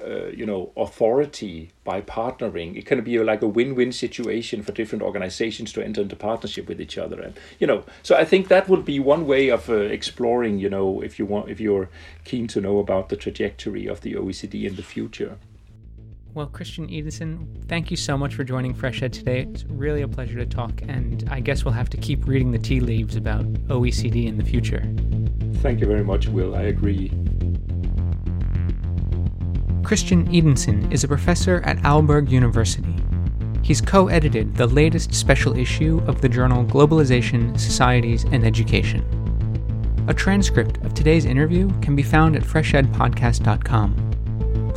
uh, 0.02 0.28
you 0.28 0.46
know 0.46 0.72
authority 0.78 1.72
by 1.84 2.00
partnering. 2.00 2.78
It 2.78 2.86
can 2.86 3.04
be 3.04 3.20
like 3.20 3.42
a 3.42 3.48
win-win 3.48 3.92
situation 3.92 4.64
for 4.64 4.72
different 4.72 5.04
organizations 5.04 5.74
to 5.74 5.84
enter 5.84 6.02
into 6.02 6.16
partnership 6.16 6.70
with 6.70 6.80
each 6.80 6.98
other, 6.98 7.20
and 7.20 7.38
you 7.60 7.68
know. 7.68 7.84
So 8.02 8.16
I 8.16 8.24
think 8.24 8.48
that 8.48 8.70
would 8.70 8.86
be 8.86 9.00
one 9.00 9.28
way 9.28 9.50
of 9.50 9.70
uh, 9.70 9.74
exploring. 9.74 10.60
You 10.60 10.70
know, 10.70 11.02
if 11.02 11.20
you 11.20 11.26
want, 11.26 11.50
if 11.50 11.60
you're 11.60 11.90
keen 12.24 12.48
to 12.48 12.62
know 12.62 12.80
about 12.80 13.10
the 13.10 13.18
trajectory 13.18 13.88
of 13.88 14.00
the 14.02 14.14
OECD 14.14 14.66
in 14.66 14.78
the 14.78 14.84
future. 14.84 15.38
Well, 16.40 16.48
Christian 16.48 16.88
Ydesen, 16.88 17.68
thank 17.68 17.92
you 17.92 17.98
so 17.98 18.18
much 18.18 18.34
for 18.34 18.46
joining 18.46 18.74
FreshEd 18.74 19.12
today. 19.12 19.42
It's 19.42 19.66
really 19.66 20.04
a 20.04 20.08
pleasure 20.08 20.38
to 20.38 20.46
talk, 20.46 20.72
and 20.88 21.28
I 21.30 21.42
guess 21.42 21.66
we'll 21.66 21.74
have 21.74 21.90
to 21.90 21.98
keep 21.98 22.26
reading 22.28 22.52
the 22.52 22.58
tea 22.58 22.80
leaves 22.80 23.18
about 23.18 23.44
OECD 23.68 24.26
in 24.26 24.38
the 24.38 24.46
future. 24.46 24.82
Thank 25.56 25.82
you 25.82 25.86
very 25.86 26.06
much, 26.06 26.30
Will. 26.30 26.56
I 26.56 26.62
agree. 26.62 27.10
Christian 29.84 30.34
Ydesen 30.34 30.90
is 30.94 31.04
a 31.04 31.10
professor 31.10 31.62
at 31.66 31.76
Aalborg 31.80 32.32
University. 32.32 32.96
He's 33.62 33.82
co 33.82 34.08
edited 34.08 34.56
the 34.56 34.68
latest 34.68 35.14
special 35.14 35.58
issue 35.58 36.02
of 36.08 36.22
the 36.22 36.30
journal 36.30 36.64
Globalization, 36.64 37.60
Societies, 37.60 38.24
and 38.24 38.46
Education. 38.46 39.04
A 40.08 40.14
transcript 40.14 40.78
of 40.86 40.94
today's 40.94 41.26
interview 41.26 41.70
can 41.82 41.98
be 41.98 42.04
found 42.04 42.38
at 42.38 42.44
freshedpodcast.com. 42.44 44.19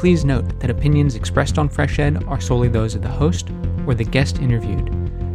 Please 0.02 0.24
note 0.24 0.58
that 0.58 0.68
opinions 0.68 1.14
expressed 1.14 1.58
on 1.58 1.68
FreshEd 1.68 2.26
are 2.26 2.40
solely 2.40 2.66
those 2.66 2.96
of 2.96 3.02
the 3.02 3.08
host 3.08 3.50
or 3.86 3.94
the 3.94 4.02
guest 4.02 4.40
interviewed, 4.40 4.92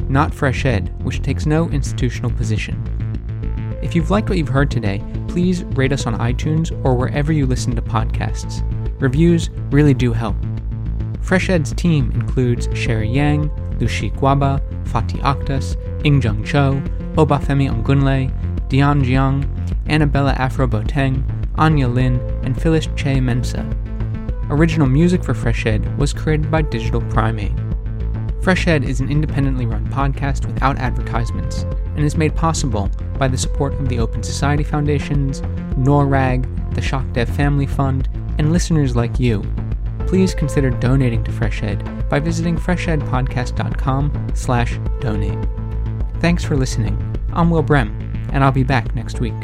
not 0.09 0.33
FreshEd, 0.33 0.91
which 1.03 1.21
takes 1.21 1.45
no 1.45 1.69
institutional 1.69 2.31
position. 2.31 2.75
If 3.81 3.95
you've 3.95 4.11
liked 4.11 4.27
what 4.27 4.37
you've 4.37 4.49
heard 4.49 4.69
today, 4.69 5.01
please 5.29 5.63
rate 5.63 5.93
us 5.93 6.05
on 6.05 6.17
iTunes 6.17 6.77
or 6.83 6.95
wherever 6.95 7.31
you 7.31 7.45
listen 7.45 7.77
to 7.77 7.81
podcasts. 7.81 8.61
Reviews 9.01 9.49
really 9.71 9.93
do 9.93 10.11
help. 10.11 10.35
FreshEd's 11.21 11.71
team 11.71 12.11
includes 12.11 12.67
Sherry 12.77 13.07
Yang, 13.07 13.49
Lucy 13.79 14.09
Guaba, 14.09 14.59
Fatih 14.83 15.21
Akhtas, 15.21 15.77
Ingjung 16.01 16.45
Cho, 16.45 16.81
Obafemi 17.15 17.71
Ongunle, 17.71 18.29
Dian 18.67 19.01
Jiang, 19.01 19.47
Annabella 19.87 20.33
Afro 20.33 20.67
Boteng, 20.67 21.23
Anya 21.55 21.87
Lin, 21.87 22.19
and 22.43 22.61
Phyllis 22.61 22.89
Che 22.97 23.21
Mensa. 23.21 23.65
Original 24.49 24.87
music 24.87 25.23
for 25.23 25.33
FreshEd 25.33 25.97
was 25.97 26.13
created 26.13 26.49
by 26.49 26.61
Digital 26.61 27.01
Primate. 27.01 27.55
FreshEd 28.39 28.87
is 28.87 29.01
an 29.01 29.11
independently 29.11 29.65
run 29.65 29.85
podcast 29.87 30.45
without 30.45 30.77
advertisements 30.77 31.63
and 31.97 31.99
is 31.99 32.15
made 32.15 32.33
possible 32.33 32.89
by 33.17 33.27
the 33.27 33.37
support 33.37 33.73
of 33.73 33.89
the 33.89 33.99
Open 33.99 34.23
Society 34.23 34.63
Foundations, 34.63 35.41
NORRAG, 35.75 36.73
the 36.75 36.81
Shock 36.81 37.11
Dev 37.11 37.27
Family 37.27 37.65
Fund, 37.65 38.07
and 38.37 38.53
listeners 38.53 38.95
like 38.95 39.19
you. 39.19 39.43
Please 40.07 40.33
consider 40.33 40.69
donating 40.69 41.25
to 41.25 41.31
FreshEd 41.31 42.07
by 42.07 42.17
visiting 42.19 42.55
freshedpodcast.com 42.57 44.31
slash 44.33 44.79
donate. 45.01 45.49
Thanks 46.21 46.45
for 46.45 46.55
listening. 46.55 46.97
I'm 47.33 47.49
Will 47.49 47.63
Brehm, 47.63 47.89
and 48.31 48.45
I'll 48.45 48.53
be 48.53 48.63
back 48.63 48.95
next 48.95 49.19
week. 49.19 49.35